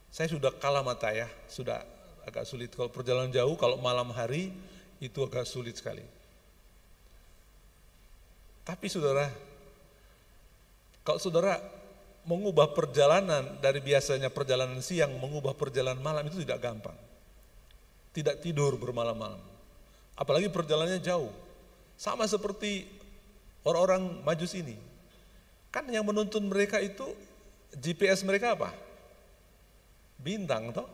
[0.09, 1.85] saya sudah kalah mata ya, sudah
[2.25, 2.73] agak sulit.
[2.73, 4.49] Kalau perjalanan jauh, kalau malam hari
[4.97, 6.03] itu agak sulit sekali.
[8.65, 9.29] Tapi saudara,
[11.01, 11.57] kalau saudara
[12.29, 16.97] mengubah perjalanan dari biasanya perjalanan siang, mengubah perjalanan malam itu tidak gampang.
[18.13, 19.41] Tidak tidur bermalam-malam.
[20.17, 21.31] Apalagi perjalanannya jauh.
[21.97, 22.85] Sama seperti
[23.65, 24.75] orang-orang majus ini.
[25.69, 27.05] Kan yang menuntun mereka itu
[27.77, 28.73] GPS mereka apa?
[30.19, 30.87] Bintang toh.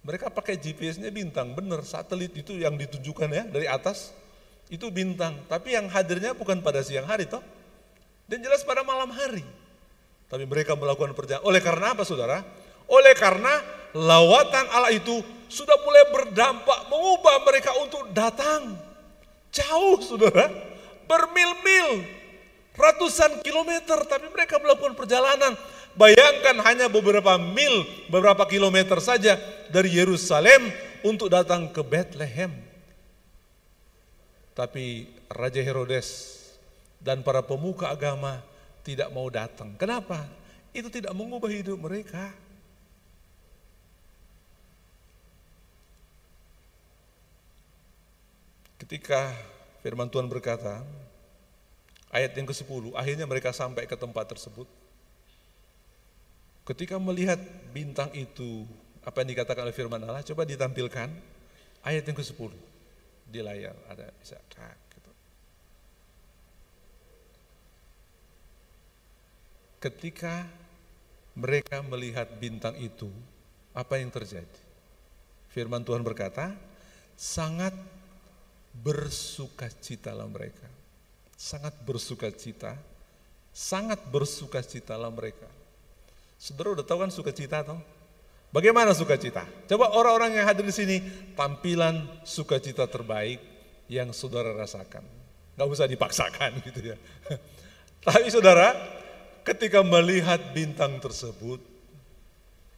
[0.00, 4.16] Mereka pakai GPS-nya bintang, benar satelit itu yang ditunjukkan ya dari atas
[4.72, 7.44] itu bintang, tapi yang hadirnya bukan pada siang hari toh.
[8.24, 9.42] Dan jelas pada malam hari.
[10.30, 11.42] Tapi mereka melakukan perjalanan.
[11.42, 12.46] Oleh karena apa saudara?
[12.86, 13.58] Oleh karena
[13.90, 15.18] lawatan Allah itu
[15.50, 18.78] sudah mulai berdampak mengubah mereka untuk datang.
[19.50, 20.46] Jauh saudara,
[21.10, 22.06] bermil-mil,
[22.78, 25.58] ratusan kilometer, tapi mereka melakukan perjalanan.
[25.98, 29.36] Bayangkan hanya beberapa mil, beberapa kilometer saja
[29.68, 30.70] dari Yerusalem
[31.02, 32.54] untuk datang ke Bethlehem.
[34.54, 36.38] Tapi Raja Herodes
[37.00, 38.44] dan para pemuka agama
[38.84, 39.74] tidak mau datang.
[39.74, 40.26] Kenapa?
[40.70, 42.30] Itu tidak mengubah hidup mereka.
[48.80, 49.36] Ketika
[49.84, 50.82] firman Tuhan berkata,
[52.10, 54.79] ayat yang ke-10, akhirnya mereka sampai ke tempat tersebut.
[56.70, 57.42] Ketika melihat
[57.74, 58.62] bintang itu,
[59.02, 61.10] apa yang dikatakan oleh firman Allah, coba ditampilkan
[61.82, 62.54] ayat yang ke-10
[63.26, 64.38] di layar, ada bisa
[64.94, 65.10] gitu.
[69.82, 70.46] Ketika
[71.34, 73.10] mereka melihat bintang itu,
[73.74, 74.62] apa yang terjadi?
[75.50, 76.54] Firman Tuhan berkata,
[77.18, 77.74] sangat
[78.78, 80.70] bersuka citalah mereka.
[81.34, 82.78] Sangat bersuka cita,
[83.50, 85.50] sangat bersuka citalah mereka.
[86.40, 87.76] Saudara udah tahu kan sukacita toh?
[88.48, 89.44] Bagaimana sukacita?
[89.68, 90.96] Coba orang-orang yang hadir di sini
[91.36, 93.44] tampilan sukacita terbaik
[93.92, 95.04] yang saudara rasakan.
[95.60, 96.96] Gak usah dipaksakan gitu ya.
[98.00, 98.72] Tapi saudara,
[99.44, 101.60] ketika melihat bintang tersebut,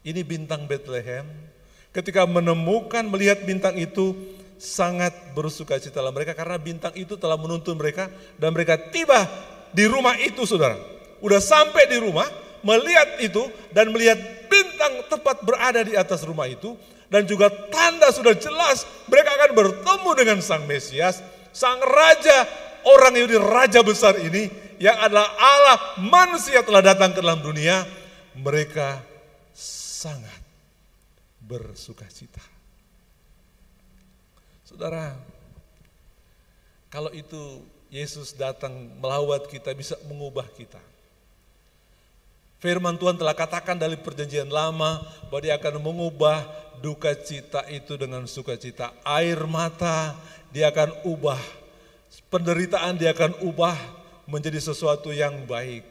[0.03, 1.31] ini bintang Bethlehem,
[1.95, 4.11] ketika menemukan melihat bintang itu,
[4.59, 8.11] sangat bersuka cita mereka karena bintang itu telah menuntun mereka
[8.43, 9.31] dan mereka tiba
[9.71, 10.75] di rumah itu saudara.
[11.23, 12.27] Udah sampai di rumah,
[12.63, 16.75] melihat itu dan melihat bintang tepat berada di atas rumah itu
[17.13, 21.21] dan juga tanda sudah jelas mereka akan bertemu dengan sang Mesias,
[21.53, 22.49] sang raja
[22.89, 24.49] orang Yahudi raja besar ini
[24.83, 27.87] yang adalah Allah manusia telah datang ke dalam dunia,
[28.35, 28.99] mereka
[29.55, 30.43] sangat
[31.39, 32.43] bersuka cita.
[34.67, 35.15] Saudara,
[36.91, 40.81] kalau itu Yesus datang melawat kita bisa mengubah kita.
[42.63, 46.47] Firman Tuhan telah katakan dari perjanjian lama bahwa dia akan mengubah
[46.79, 48.95] duka cita itu dengan sukacita.
[49.03, 50.15] Air mata
[50.55, 51.43] dia akan ubah.
[52.31, 53.75] Penderitaan dia akan ubah
[54.31, 55.83] menjadi sesuatu yang baik.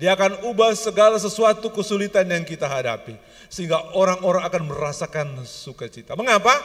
[0.00, 3.12] Dia akan ubah segala sesuatu kesulitan yang kita hadapi.
[3.52, 6.16] Sehingga orang-orang akan merasakan sukacita.
[6.16, 6.56] Mengapa?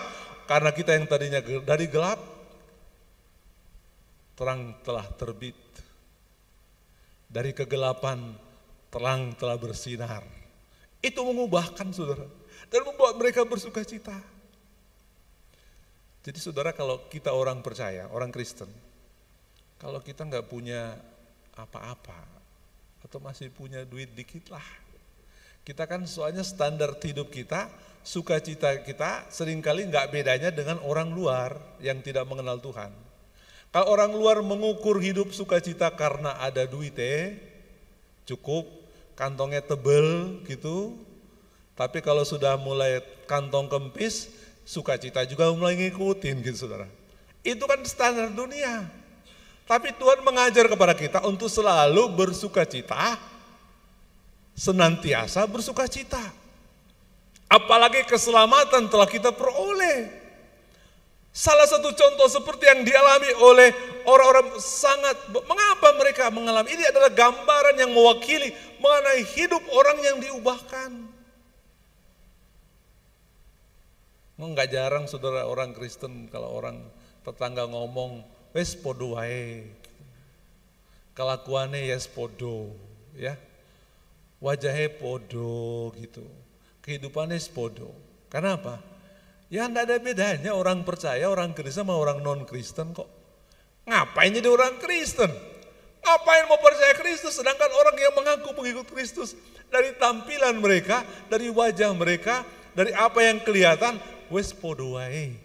[0.48, 2.24] Karena kita yang tadinya dari gelap,
[4.40, 5.60] terang telah terbit.
[7.28, 8.38] Dari kegelapan,
[8.94, 10.22] terang telah bersinar.
[11.02, 12.30] Itu mengubahkan saudara.
[12.70, 14.16] Dan membuat mereka bersuka cita.
[16.24, 18.70] Jadi saudara kalau kita orang percaya, orang Kristen,
[19.76, 20.96] kalau kita nggak punya
[21.60, 22.24] apa-apa,
[23.04, 24.64] atau masih punya duit dikit lah,
[25.64, 27.72] Kita kan soalnya standar hidup kita,
[28.04, 32.92] sukacita kita sering kali nggak bedanya dengan orang luar yang tidak mengenal Tuhan.
[33.72, 37.40] Kalau orang luar mengukur hidup sukacita karena ada duit eh,
[38.28, 38.83] cukup,
[39.14, 40.98] kantongnya tebel gitu.
[41.74, 44.30] Tapi kalau sudah mulai kantong kempis,
[44.62, 46.86] sukacita juga mulai ngikutin gitu saudara.
[47.42, 48.88] Itu kan standar dunia.
[49.64, 53.16] Tapi Tuhan mengajar kepada kita untuk selalu bersukacita,
[54.54, 56.22] senantiasa bersukacita.
[57.50, 60.23] Apalagi keselamatan telah kita peroleh.
[61.34, 63.74] Salah satu contoh seperti yang dialami oleh
[64.06, 66.78] orang-orang sangat, mengapa mereka mengalami?
[66.78, 71.10] Ini adalah gambaran yang mewakili mengenai hidup orang yang diubahkan.
[74.38, 76.86] Enggak jarang saudara orang Kristen kalau orang
[77.26, 78.22] tetangga ngomong,
[78.54, 79.66] wes podo wae.
[81.18, 82.78] Kelakuannya ya podo,
[83.18, 83.34] ya.
[84.38, 86.30] Wajahnya podo gitu.
[86.86, 87.90] Kehidupannya podo.
[88.30, 88.93] Kenapa?
[89.54, 93.06] Ya enggak ada bedanya orang percaya, orang Kristen sama orang non Kristen kok.
[93.86, 95.30] Ngapain jadi orang Kristen?
[96.02, 99.38] Ngapain mau percaya Kristus sedangkan orang yang mengaku pengikut Kristus
[99.70, 102.42] dari tampilan mereka, dari wajah mereka,
[102.74, 104.02] dari apa yang kelihatan,
[104.34, 105.38] wes podo wae.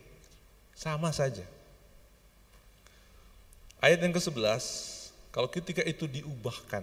[0.72, 1.44] Sama saja.
[3.84, 4.64] Ayat yang ke-11,
[5.28, 6.80] kalau ketika itu diubahkan,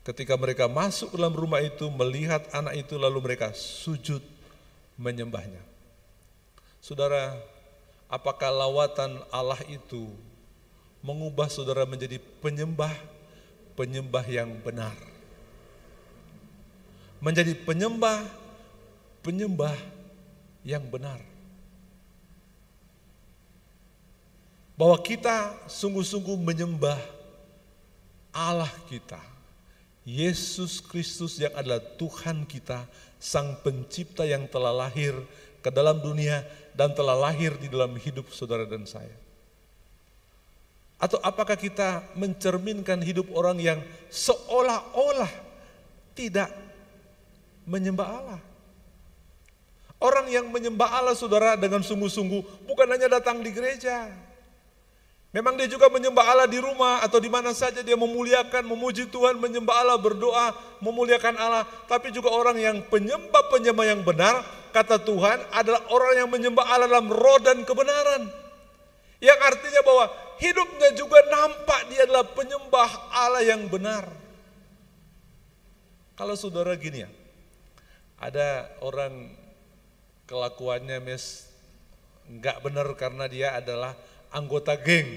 [0.00, 4.24] ketika mereka masuk dalam rumah itu, melihat anak itu lalu mereka sujud
[4.98, 5.60] menyembahnya.
[6.82, 7.38] Saudara,
[8.10, 10.10] apakah lawatan Allah itu
[11.00, 12.92] mengubah saudara menjadi penyembah,
[13.78, 14.94] penyembah yang benar?
[17.22, 18.26] Menjadi penyembah,
[19.22, 19.78] penyembah
[20.66, 21.32] yang benar.
[24.82, 26.98] bahwa kita sungguh-sungguh menyembah
[28.34, 29.20] Allah kita,
[30.02, 32.82] Yesus Kristus yang adalah Tuhan kita,
[33.22, 35.14] Sang Pencipta yang telah lahir
[35.62, 36.42] ke dalam dunia
[36.74, 39.14] dan telah lahir di dalam hidup saudara dan saya.
[40.98, 43.78] Atau apakah kita mencerminkan hidup orang yang
[44.10, 45.30] seolah-olah
[46.18, 46.50] tidak
[47.66, 48.40] menyembah Allah?
[50.02, 54.10] Orang yang menyembah Allah saudara dengan sungguh-sungguh bukan hanya datang di gereja,
[55.32, 59.40] Memang dia juga menyembah Allah di rumah atau di mana saja dia memuliakan, memuji Tuhan,
[59.40, 60.52] menyembah Allah, berdoa,
[60.84, 61.64] memuliakan Allah.
[61.88, 64.44] Tapi juga orang yang penyembah-penyembah yang benar,
[64.76, 68.28] kata Tuhan adalah orang yang menyembah Allah dalam roh dan kebenaran.
[69.24, 70.04] Yang artinya bahwa
[70.36, 74.04] hidupnya juga nampak dia adalah penyembah Allah yang benar.
[76.12, 77.10] Kalau saudara gini ya,
[78.20, 79.32] ada orang
[80.28, 81.48] kelakuannya mes
[82.28, 83.96] nggak benar karena dia adalah
[84.32, 85.08] anggota geng.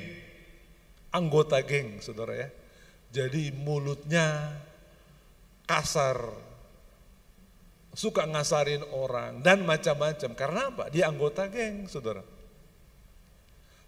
[1.10, 2.50] Anggota geng, saudara ya.
[3.16, 4.52] Jadi mulutnya
[5.64, 6.20] kasar,
[7.96, 10.32] suka ngasarin orang, dan macam-macam.
[10.36, 10.92] Karena apa?
[10.92, 12.22] Dia anggota geng, saudara.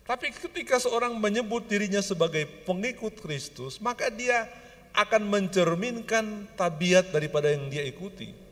[0.08, 4.48] Tapi ketika seorang menyebut dirinya sebagai pengikut Kristus, maka dia
[4.96, 8.47] akan mencerminkan tabiat daripada yang dia ikuti.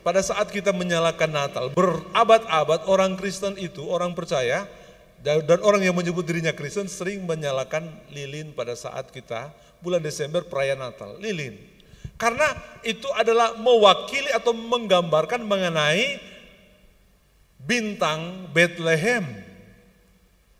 [0.00, 4.64] Pada saat kita menyalakan Natal, berabad-abad orang Kristen itu, orang percaya,
[5.20, 9.52] dan orang yang menyebut dirinya Kristen sering menyalakan lilin pada saat kita
[9.84, 11.60] bulan Desember perayaan Natal, lilin.
[12.16, 12.48] Karena
[12.80, 16.20] itu adalah mewakili atau menggambarkan mengenai
[17.60, 19.24] bintang Bethlehem.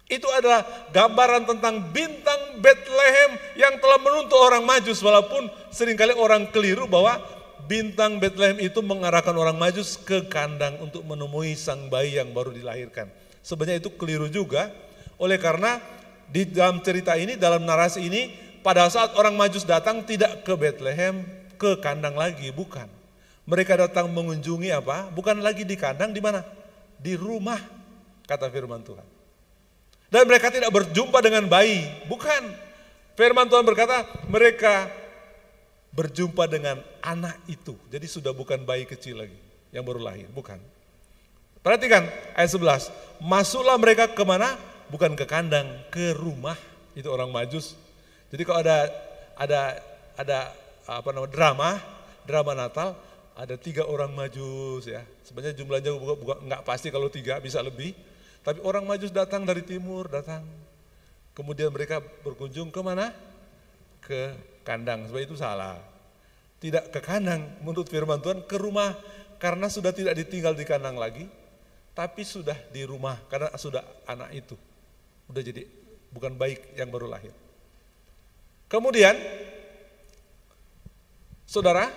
[0.05, 6.49] Itu adalah gambaran tentang bintang Bethlehem yang telah menuntut orang majus walaupun sering kali orang
[6.53, 7.40] keliru bahwa
[7.71, 13.07] bintang Bethlehem itu mengarahkan orang majus ke kandang untuk menemui sang bayi yang baru dilahirkan.
[13.47, 14.75] Sebenarnya itu keliru juga,
[15.23, 15.79] oleh karena
[16.27, 18.35] di dalam cerita ini, dalam narasi ini,
[18.67, 21.23] pada saat orang majus datang tidak ke Bethlehem,
[21.55, 22.91] ke kandang lagi, bukan.
[23.47, 25.07] Mereka datang mengunjungi apa?
[25.15, 26.43] Bukan lagi di kandang, di mana?
[26.99, 27.63] Di rumah,
[28.27, 29.07] kata firman Tuhan.
[30.11, 32.51] Dan mereka tidak berjumpa dengan bayi, bukan.
[33.15, 34.91] Firman Tuhan berkata, mereka
[35.91, 37.75] berjumpa dengan anak itu.
[37.91, 39.39] Jadi sudah bukan bayi kecil lagi
[39.75, 40.59] yang baru lahir, bukan.
[41.61, 42.89] Perhatikan ayat 11.
[43.21, 44.57] Masuklah mereka ke mana?
[44.89, 46.57] Bukan ke kandang, ke rumah.
[46.97, 47.77] Itu orang majus.
[48.33, 48.89] Jadi kalau ada
[49.39, 49.61] ada
[50.17, 50.39] ada
[50.89, 51.71] apa namanya drama,
[52.27, 52.97] drama Natal,
[53.37, 55.05] ada tiga orang majus ya.
[55.23, 57.95] Sebenarnya jumlahnya bukan, bukan nggak pasti kalau tiga bisa lebih.
[58.41, 60.43] Tapi orang majus datang dari timur, datang.
[61.37, 63.13] Kemudian mereka berkunjung ke mana?
[64.01, 64.33] Ke
[64.67, 65.79] kandang, sebab itu salah.
[66.61, 68.93] Tidak ke kandang menurut firman Tuhan, ke rumah
[69.41, 71.25] karena sudah tidak ditinggal di kandang lagi,
[71.97, 74.57] tapi sudah di rumah karena sudah anak itu.
[75.31, 75.65] Udah jadi
[76.13, 77.33] bukan baik yang baru lahir.
[78.71, 79.17] Kemudian
[81.51, 81.91] Saudara,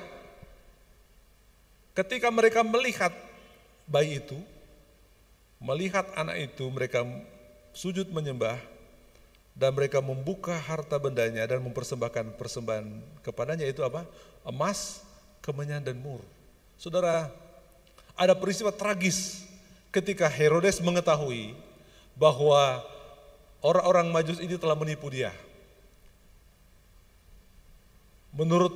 [1.93, 3.13] ketika mereka melihat
[3.85, 4.33] bayi itu,
[5.61, 7.05] melihat anak itu, mereka
[7.69, 8.57] sujud menyembah,
[9.53, 12.85] dan mereka membuka harta bendanya dan mempersembahkan persembahan
[13.21, 14.05] kepadanya itu apa?
[14.41, 15.05] Emas,
[15.45, 16.21] kemenyan dan mur.
[16.77, 17.29] Saudara,
[18.17, 19.45] ada peristiwa tragis
[19.93, 21.53] ketika Herodes mengetahui
[22.17, 22.81] bahwa
[23.61, 25.29] orang-orang Majus ini telah menipu dia.
[28.33, 28.73] Menurut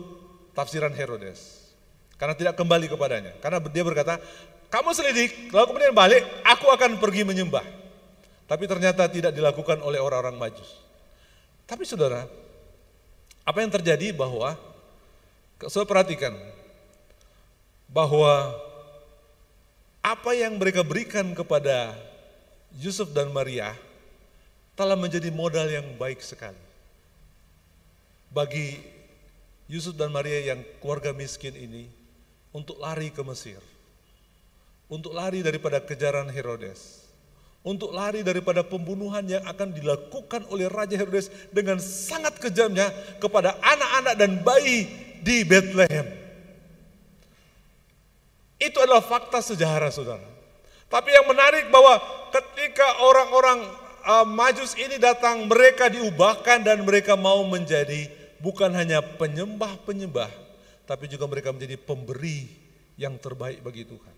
[0.53, 1.73] tafsiran Herodes,
[2.21, 3.34] karena tidak kembali kepadanya.
[3.41, 4.21] Karena dia berkata,
[4.69, 7.65] kamu selidik, lalu kemudian balik, aku akan pergi menyembah.
[8.47, 10.79] Tapi ternyata tidak dilakukan oleh orang-orang Majus.
[11.67, 12.23] Tapi saudara,
[13.43, 14.55] apa yang terjadi bahwa,
[15.67, 16.31] saya perhatikan,
[17.91, 18.55] bahwa
[19.99, 21.91] apa yang mereka berikan kepada
[22.79, 23.75] Yusuf dan Maria
[24.79, 26.59] telah menjadi modal yang baik sekali.
[28.31, 28.79] Bagi
[29.67, 31.91] Yusuf dan Maria yang keluarga miskin ini
[32.55, 33.59] untuk lari ke Mesir.
[34.87, 37.07] Untuk lari daripada kejaran Herodes
[37.68, 42.88] untuk lari daripada pembunuhan yang akan dilakukan oleh Raja Herodes dengan sangat kejamnya
[43.20, 44.88] kepada anak-anak dan bayi
[45.20, 46.07] di Bethlehem.
[48.55, 50.24] Itu adalah fakta sejarah saudara.
[50.88, 51.99] Tapi yang menarik bahwa
[52.32, 53.59] ketika orang-orang
[54.07, 58.07] uh, majus ini datang, mereka diubahkan dan mereka mau menjadi
[58.39, 60.32] bukan hanya penyembah-penyembah,
[60.88, 62.47] tapi juga mereka menjadi pemberi
[62.95, 64.16] yang terbaik bagi Tuhan.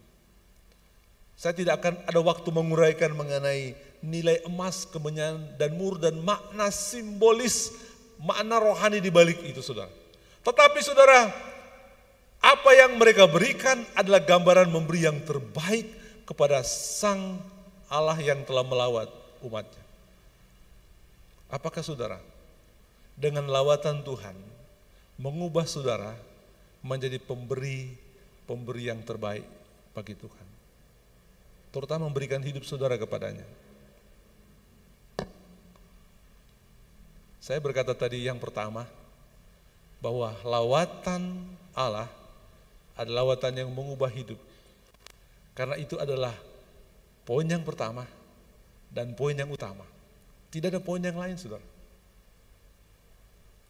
[1.39, 3.71] Saya tidak akan ada waktu menguraikan mengenai
[4.03, 7.71] nilai emas, kemenyan, dan mur, dan makna simbolis,
[8.19, 9.87] makna rohani di balik itu, saudara.
[10.43, 11.31] Tetapi saudara,
[12.43, 15.87] apa yang mereka berikan adalah gambaran memberi yang terbaik
[16.27, 17.39] kepada Sang
[17.87, 19.07] Allah yang telah melawat
[19.39, 19.83] umatnya.
[21.47, 22.19] Apakah saudara,
[23.15, 24.35] dengan lawatan Tuhan,
[25.15, 26.19] mengubah saudara
[26.83, 27.95] menjadi pemberi,
[28.43, 29.47] pemberi yang terbaik
[29.95, 30.48] bagi Tuhan
[31.69, 33.45] terutama memberikan hidup saudara kepadanya.
[37.39, 38.85] Saya berkata tadi yang pertama,
[39.99, 41.43] bahwa lawatan
[41.75, 42.07] Allah
[42.95, 44.39] adalah lawatan yang mengubah hidup.
[45.55, 46.35] Karena itu adalah
[47.27, 48.07] poin yang pertama
[48.91, 49.83] dan poin yang utama.
[50.49, 51.63] Tidak ada poin yang lain, saudara.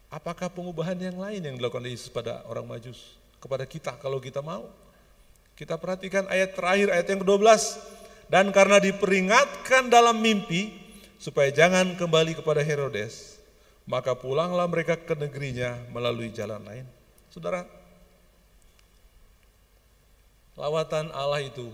[0.10, 3.18] Apakah pengubahan yang lain yang dilakukan Yesus pada orang majus?
[3.38, 4.70] Kepada kita kalau kita mau.
[5.60, 7.52] Kita perhatikan ayat terakhir, ayat yang ke-12.
[8.32, 10.72] Dan karena diperingatkan dalam mimpi,
[11.20, 13.36] supaya jangan kembali kepada Herodes,
[13.84, 16.88] maka pulanglah mereka ke negerinya melalui jalan lain.
[17.28, 17.68] Saudara,
[20.56, 21.68] lawatan Allah itu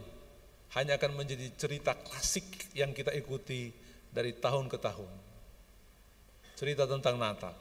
[0.74, 3.70] hanya akan menjadi cerita klasik yang kita ikuti
[4.10, 5.12] dari tahun ke tahun.
[6.58, 7.54] Cerita tentang Natal.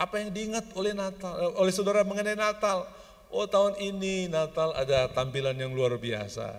[0.00, 2.88] Apa yang diingat oleh Natal oleh saudara mengenai Natal?
[3.32, 6.52] Oh tahun ini Natal ada tampilan yang luar biasa.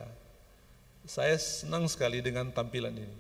[1.06, 3.18] Saya senang sekali dengan tampilan ini.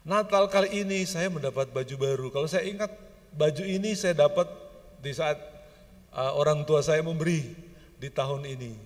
[0.00, 2.26] Natal kali ini saya mendapat baju baru.
[2.32, 2.88] Kalau saya ingat
[3.36, 4.48] baju ini saya dapat
[5.04, 5.36] di saat
[6.16, 7.52] uh, orang tua saya memberi
[8.00, 8.80] di tahun ini.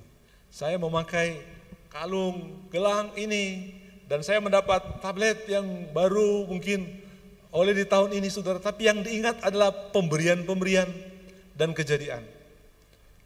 [0.50, 1.38] Saya memakai
[1.86, 3.78] kalung, gelang ini
[4.10, 6.98] dan saya mendapat tablet yang baru mungkin
[7.54, 8.58] oleh di tahun ini saudara.
[8.58, 10.90] Tapi yang diingat adalah pemberian-pemberian
[11.54, 12.35] dan kejadian.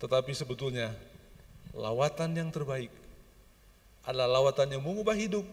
[0.00, 0.96] Tetapi sebetulnya
[1.76, 2.90] lawatan yang terbaik
[4.02, 5.44] adalah lawatan yang mengubah hidup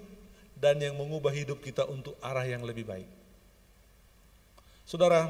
[0.55, 3.05] dan yang mengubah hidup kita untuk arah yang lebih baik.
[4.87, 5.29] Saudara,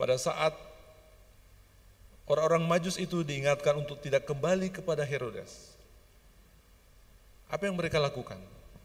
[0.00, 0.56] pada saat
[2.24, 5.76] orang-orang Majus itu diingatkan untuk tidak kembali kepada Herodes,
[7.46, 8.40] apa yang mereka lakukan?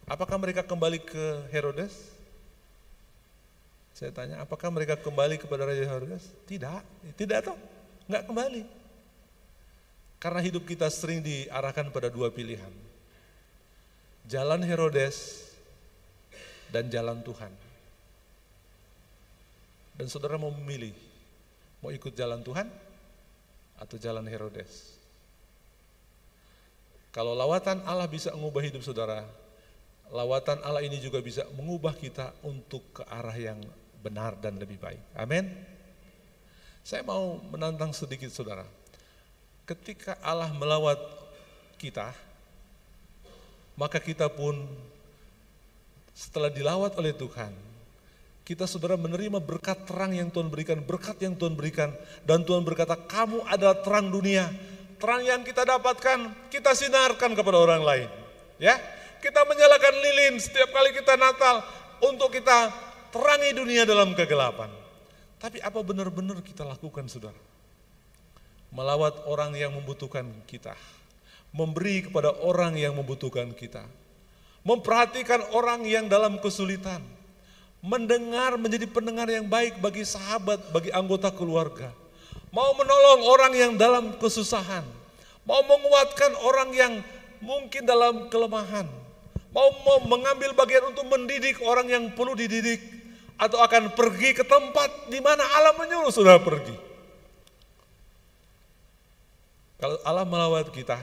[0.05, 1.95] Apakah mereka kembali ke Herodes?
[3.95, 6.25] Saya tanya, apakah mereka kembali kepada Raja Herodes?
[6.45, 7.57] Tidak, tidak toh,
[8.11, 8.80] nggak kembali.
[10.21, 12.69] Karena hidup kita sering diarahkan pada dua pilihan.
[14.29, 15.49] Jalan Herodes
[16.69, 17.49] dan jalan Tuhan.
[19.97, 20.93] Dan saudara mau memilih,
[21.81, 22.69] mau ikut jalan Tuhan
[23.81, 24.93] atau jalan Herodes.
[27.09, 29.25] Kalau lawatan Allah bisa mengubah hidup saudara,
[30.13, 33.57] lawatan Allah ini juga bisa mengubah kita untuk ke arah yang
[34.05, 35.01] benar dan lebih baik.
[35.17, 35.49] Amin.
[36.85, 38.80] Saya mau menantang sedikit saudara
[39.71, 40.99] ketika Allah melawat
[41.79, 42.11] kita,
[43.79, 44.67] maka kita pun
[46.11, 47.55] setelah dilawat oleh Tuhan,
[48.43, 51.95] kita saudara menerima berkat terang yang Tuhan berikan, berkat yang Tuhan berikan,
[52.27, 54.51] dan Tuhan berkata, kamu adalah terang dunia,
[54.99, 58.09] terang yang kita dapatkan, kita sinarkan kepada orang lain.
[58.59, 58.75] Ya,
[59.23, 61.63] kita menyalakan lilin setiap kali kita Natal
[62.03, 62.69] untuk kita
[63.09, 64.69] terangi dunia dalam kegelapan.
[65.41, 67.50] Tapi apa benar-benar kita lakukan saudara?
[68.71, 70.73] Melawat orang yang membutuhkan kita,
[71.51, 73.83] memberi kepada orang yang membutuhkan kita,
[74.63, 77.03] memperhatikan orang yang dalam kesulitan,
[77.83, 81.91] mendengar menjadi pendengar yang baik bagi sahabat, bagi anggota keluarga,
[82.55, 84.87] mau menolong orang yang dalam kesusahan,
[85.43, 86.93] mau menguatkan orang yang
[87.43, 88.87] mungkin dalam kelemahan,
[89.51, 89.67] mau,
[90.07, 92.79] mengambil bagian untuk mendidik orang yang perlu dididik,
[93.41, 96.90] atau akan pergi ke tempat di mana Allah menyuruh sudah pergi.
[99.81, 101.01] Kalau Allah melawat kita,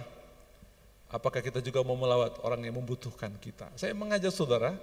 [1.11, 3.67] apakah kita juga mau melawat orang yang membutuhkan kita?
[3.75, 4.79] Saya mengajak saudara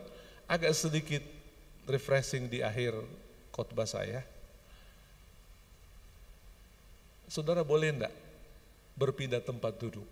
[0.51, 1.23] agak sedikit
[1.87, 2.91] refreshing di akhir
[3.55, 4.19] khotbah saya.
[7.31, 8.11] Saudara boleh enggak
[8.99, 10.05] berpindah tempat duduk?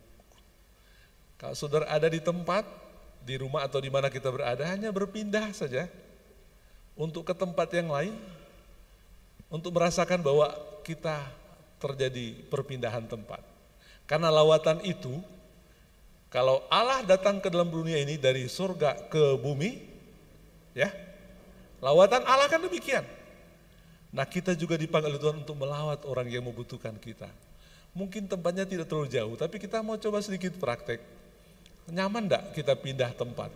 [1.36, 2.64] Kalau saudara ada di tempat,
[3.20, 5.92] di rumah atau di mana kita berada, hanya berpindah saja
[6.96, 8.16] untuk ke tempat yang lain,
[9.52, 10.56] untuk merasakan bahwa
[10.88, 11.20] kita
[11.84, 13.53] terjadi perpindahan tempat.
[14.04, 15.24] Karena lawatan itu,
[16.34, 19.80] kalau Allah datang ke dalam dunia ini dari surga ke bumi,
[20.74, 20.89] ya,
[21.80, 23.06] lawatan Allah kan demikian.
[24.14, 27.30] Nah kita juga dipanggil Tuhan untuk melawat orang yang membutuhkan kita.
[27.93, 31.01] Mungkin tempatnya tidak terlalu jauh, tapi kita mau coba sedikit praktek.
[31.89, 33.54] Nyaman enggak kita pindah tempat?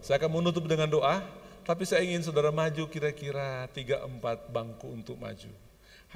[0.00, 1.20] Saya akan menutup dengan doa,
[1.68, 5.52] tapi saya ingin saudara maju kira-kira 3-4 bangku untuk maju.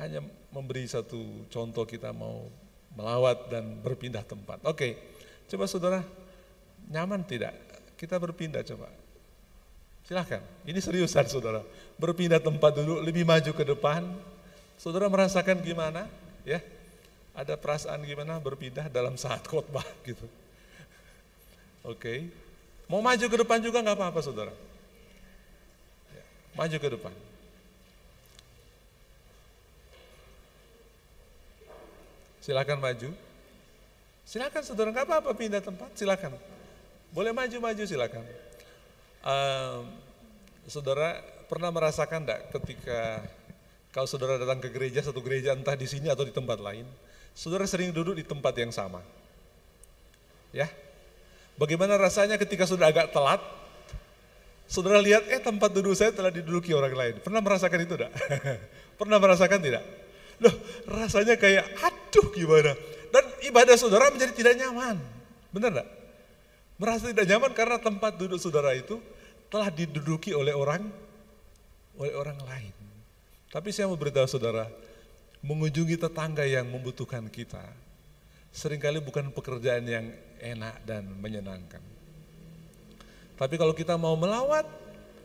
[0.00, 2.48] Hanya memberi satu contoh kita mau
[2.94, 4.62] melawat dan berpindah tempat.
[4.66, 4.96] Oke,
[5.50, 6.00] coba saudara,
[6.90, 7.54] nyaman tidak?
[7.98, 8.90] Kita berpindah coba.
[10.04, 11.64] Silahkan, ini seriusan saudara.
[11.96, 14.04] Berpindah tempat dulu, lebih maju ke depan.
[14.76, 16.06] Saudara merasakan gimana?
[16.44, 16.60] Ya,
[17.32, 20.28] ada perasaan gimana berpindah dalam saat khotbah gitu.
[21.84, 22.30] Oke,
[22.86, 24.54] mau maju ke depan juga nggak apa-apa saudara.
[26.12, 26.24] Ya,
[26.56, 27.14] maju ke depan.
[32.44, 33.08] Silakan maju.
[34.28, 36.36] Silakan saudara, nggak apa-apa pindah tempat, silakan.
[37.08, 38.20] Boleh maju-maju silakan.
[39.24, 39.88] Uh,
[40.68, 43.24] saudara pernah merasakan enggak ketika
[43.96, 46.84] kalau saudara datang ke gereja, satu gereja entah di sini atau di tempat lain,
[47.32, 49.00] saudara sering duduk di tempat yang sama.
[50.52, 50.68] Ya,
[51.54, 53.38] Bagaimana rasanya ketika sudah agak telat,
[54.66, 57.14] saudara lihat, eh tempat duduk saya telah diduduki orang lain.
[57.22, 58.12] Pernah merasakan itu enggak?
[59.00, 60.03] Pernah merasakan tidak?
[60.42, 60.54] Loh,
[60.90, 62.74] rasanya kayak aduh gimana.
[63.14, 64.98] Dan ibadah saudara menjadi tidak nyaman.
[65.54, 65.88] Benar enggak?
[66.74, 68.98] Merasa tidak nyaman karena tempat duduk saudara itu
[69.46, 70.82] telah diduduki oleh orang
[71.94, 72.74] oleh orang lain.
[73.54, 74.66] Tapi saya mau beritahu saudara,
[75.46, 77.62] mengunjungi tetangga yang membutuhkan kita,
[78.50, 80.10] sering kali bukan pekerjaan yang
[80.42, 81.78] enak dan menyenangkan.
[83.38, 84.66] Tapi kalau kita mau melawat,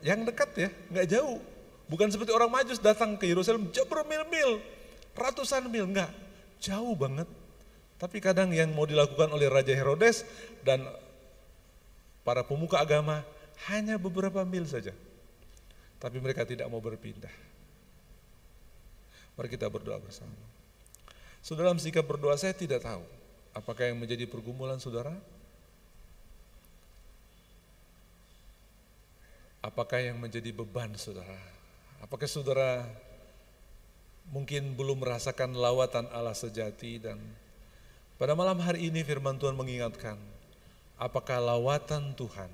[0.06, 1.42] yang dekat ya, nggak jauh.
[1.90, 4.62] Bukan seperti orang majus datang ke Yerusalem, jauh bermil-mil,
[5.20, 6.08] ratusan mil, enggak,
[6.58, 7.28] jauh banget.
[8.00, 10.24] Tapi kadang yang mau dilakukan oleh Raja Herodes
[10.64, 10.88] dan
[12.24, 13.20] para pemuka agama
[13.68, 14.96] hanya beberapa mil saja.
[16.00, 17.32] Tapi mereka tidak mau berpindah.
[19.36, 20.32] Mari kita berdoa bersama.
[21.44, 23.04] Saudara dalam sikap berdoa saya tidak tahu
[23.54, 25.14] apakah yang menjadi pergumulan saudara?
[29.60, 31.36] Apakah yang menjadi beban saudara?
[32.00, 32.88] Apakah saudara
[34.28, 37.16] mungkin belum merasakan lawatan Allah sejati dan
[38.20, 40.20] pada malam hari ini firman Tuhan mengingatkan
[41.00, 42.52] apakah lawatan Tuhan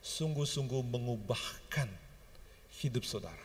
[0.00, 1.90] sungguh-sungguh mengubahkan
[2.80, 3.44] hidup saudara.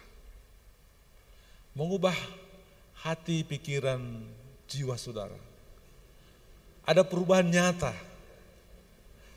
[1.75, 2.15] Mengubah
[3.03, 3.99] hati, pikiran,
[4.67, 5.35] jiwa saudara.
[6.87, 7.93] Ada perubahan nyata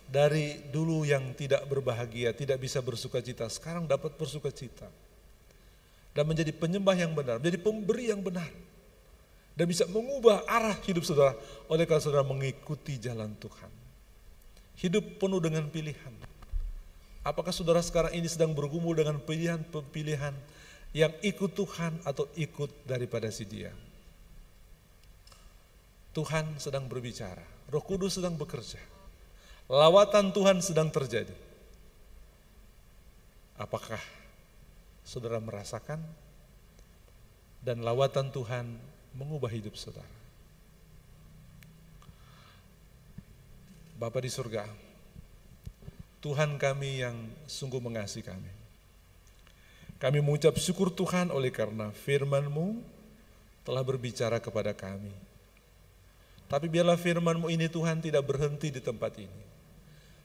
[0.07, 4.87] dari dulu yang tidak berbahagia, tidak bisa bersuka cita, sekarang dapat bersuka cita
[6.15, 8.47] dan menjadi penyembah yang benar, menjadi pemberi yang benar.
[9.55, 11.39] Dan bisa mengubah arah hidup saudara
[11.71, 13.71] oleh karena saudara mengikuti jalan Tuhan.
[14.83, 16.15] Hidup penuh dengan pilihan.
[17.23, 20.35] Apakah saudara sekarang ini sedang bergumul dengan pilihan-pilihan
[20.91, 23.71] yang ikut Tuhan atau ikut daripada si dia?
[26.15, 28.79] Tuhan sedang berbicara, Roh Kudus sedang bekerja.
[29.67, 31.35] Lawatan Tuhan sedang terjadi.
[33.55, 34.03] Apakah
[35.05, 36.01] saudara merasakan
[37.61, 38.67] dan lawatan Tuhan
[39.15, 40.09] mengubah hidup saudara.
[43.95, 44.67] Bapa di surga,
[46.19, 47.17] Tuhan kami yang
[47.47, 48.53] sungguh mengasihi kami.
[50.03, 52.83] Kami mengucap syukur Tuhan oleh karena firman-Mu
[53.65, 55.15] telah berbicara kepada kami.
[56.51, 59.43] Tapi biarlah firman-Mu ini Tuhan tidak berhenti di tempat ini.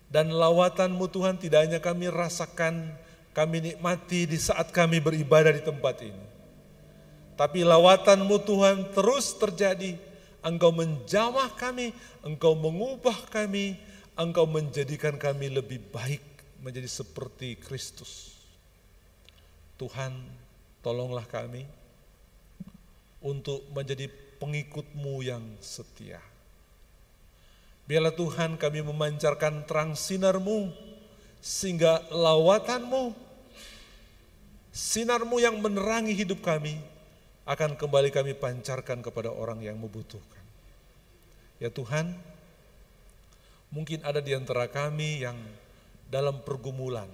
[0.10, 2.98] Dan lawatan-Mu Tuhan tidak hanya kami rasakan
[3.40, 6.28] kami nikmati di saat kami beribadah di tempat ini.
[7.40, 9.96] tapi lawatanmu Tuhan terus terjadi.
[10.44, 13.80] Engkau menjamah kami, Engkau mengubah kami,
[14.20, 16.20] Engkau menjadikan kami lebih baik
[16.60, 18.36] menjadi seperti Kristus.
[19.80, 20.12] Tuhan,
[20.84, 21.64] tolonglah kami
[23.24, 26.20] untuk menjadi pengikutmu yang setia.
[27.88, 30.72] Biarlah Tuhan kami memancarkan terang sinarmu,
[31.40, 33.16] sehingga lawatanmu,
[34.80, 36.80] sinarmu yang menerangi hidup kami,
[37.44, 40.40] akan kembali kami pancarkan kepada orang yang membutuhkan.
[41.60, 42.16] Ya Tuhan,
[43.68, 45.36] mungkin ada di antara kami yang
[46.08, 47.12] dalam pergumulan,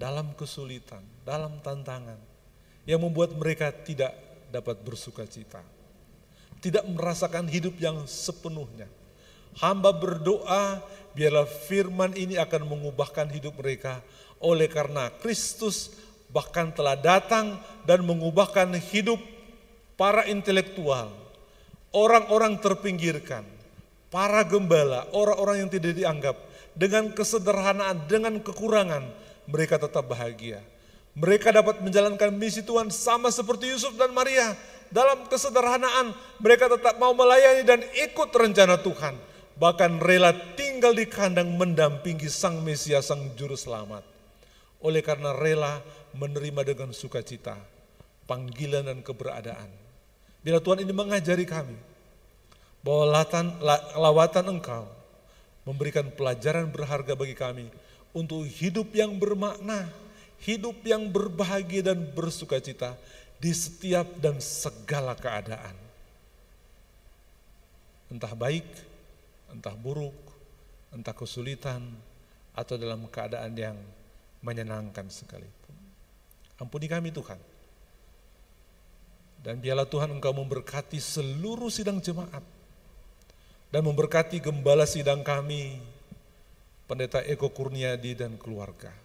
[0.00, 2.16] dalam kesulitan, dalam tantangan,
[2.88, 4.16] yang membuat mereka tidak
[4.48, 5.60] dapat bersuka cita.
[6.64, 8.88] Tidak merasakan hidup yang sepenuhnya.
[9.60, 10.80] Hamba berdoa
[11.12, 14.00] biarlah firman ini akan mengubahkan hidup mereka
[14.40, 16.03] oleh karena Kristus
[16.34, 19.22] bahkan telah datang dan mengubahkan hidup
[19.94, 21.14] para intelektual,
[21.94, 23.46] orang-orang terpinggirkan,
[24.10, 26.34] para gembala, orang-orang yang tidak dianggap,
[26.74, 29.06] dengan kesederhanaan, dengan kekurangan,
[29.46, 30.58] mereka tetap bahagia.
[31.14, 34.58] Mereka dapat menjalankan misi Tuhan sama seperti Yusuf dan Maria.
[34.90, 36.10] Dalam kesederhanaan,
[36.42, 39.14] mereka tetap mau melayani dan ikut rencana Tuhan.
[39.54, 44.13] Bahkan rela tinggal di kandang mendampingi Sang Mesias, Sang Juru Selamat.
[44.84, 45.80] Oleh karena rela
[46.12, 47.56] menerima dengan sukacita
[48.28, 49.68] panggilan dan keberadaan.
[50.44, 51.76] Bila Tuhan ini mengajari kami
[52.84, 53.48] bahwa latan,
[53.96, 54.84] lawatan engkau
[55.64, 57.72] memberikan pelajaran berharga bagi kami
[58.12, 59.88] untuk hidup yang bermakna,
[60.44, 62.92] hidup yang berbahagia dan bersukacita
[63.40, 65.72] di setiap dan segala keadaan.
[68.12, 68.68] Entah baik,
[69.48, 70.14] entah buruk,
[70.92, 71.80] entah kesulitan,
[72.54, 73.74] atau dalam keadaan yang
[74.44, 75.74] menyenangkan sekalipun.
[76.60, 77.40] Ampuni kami Tuhan.
[79.44, 82.44] Dan biarlah Tuhan engkau memberkati seluruh sidang jemaat.
[83.72, 85.82] Dan memberkati gembala sidang kami,
[86.86, 89.03] Pendeta Eko Kurniadi dan keluarga.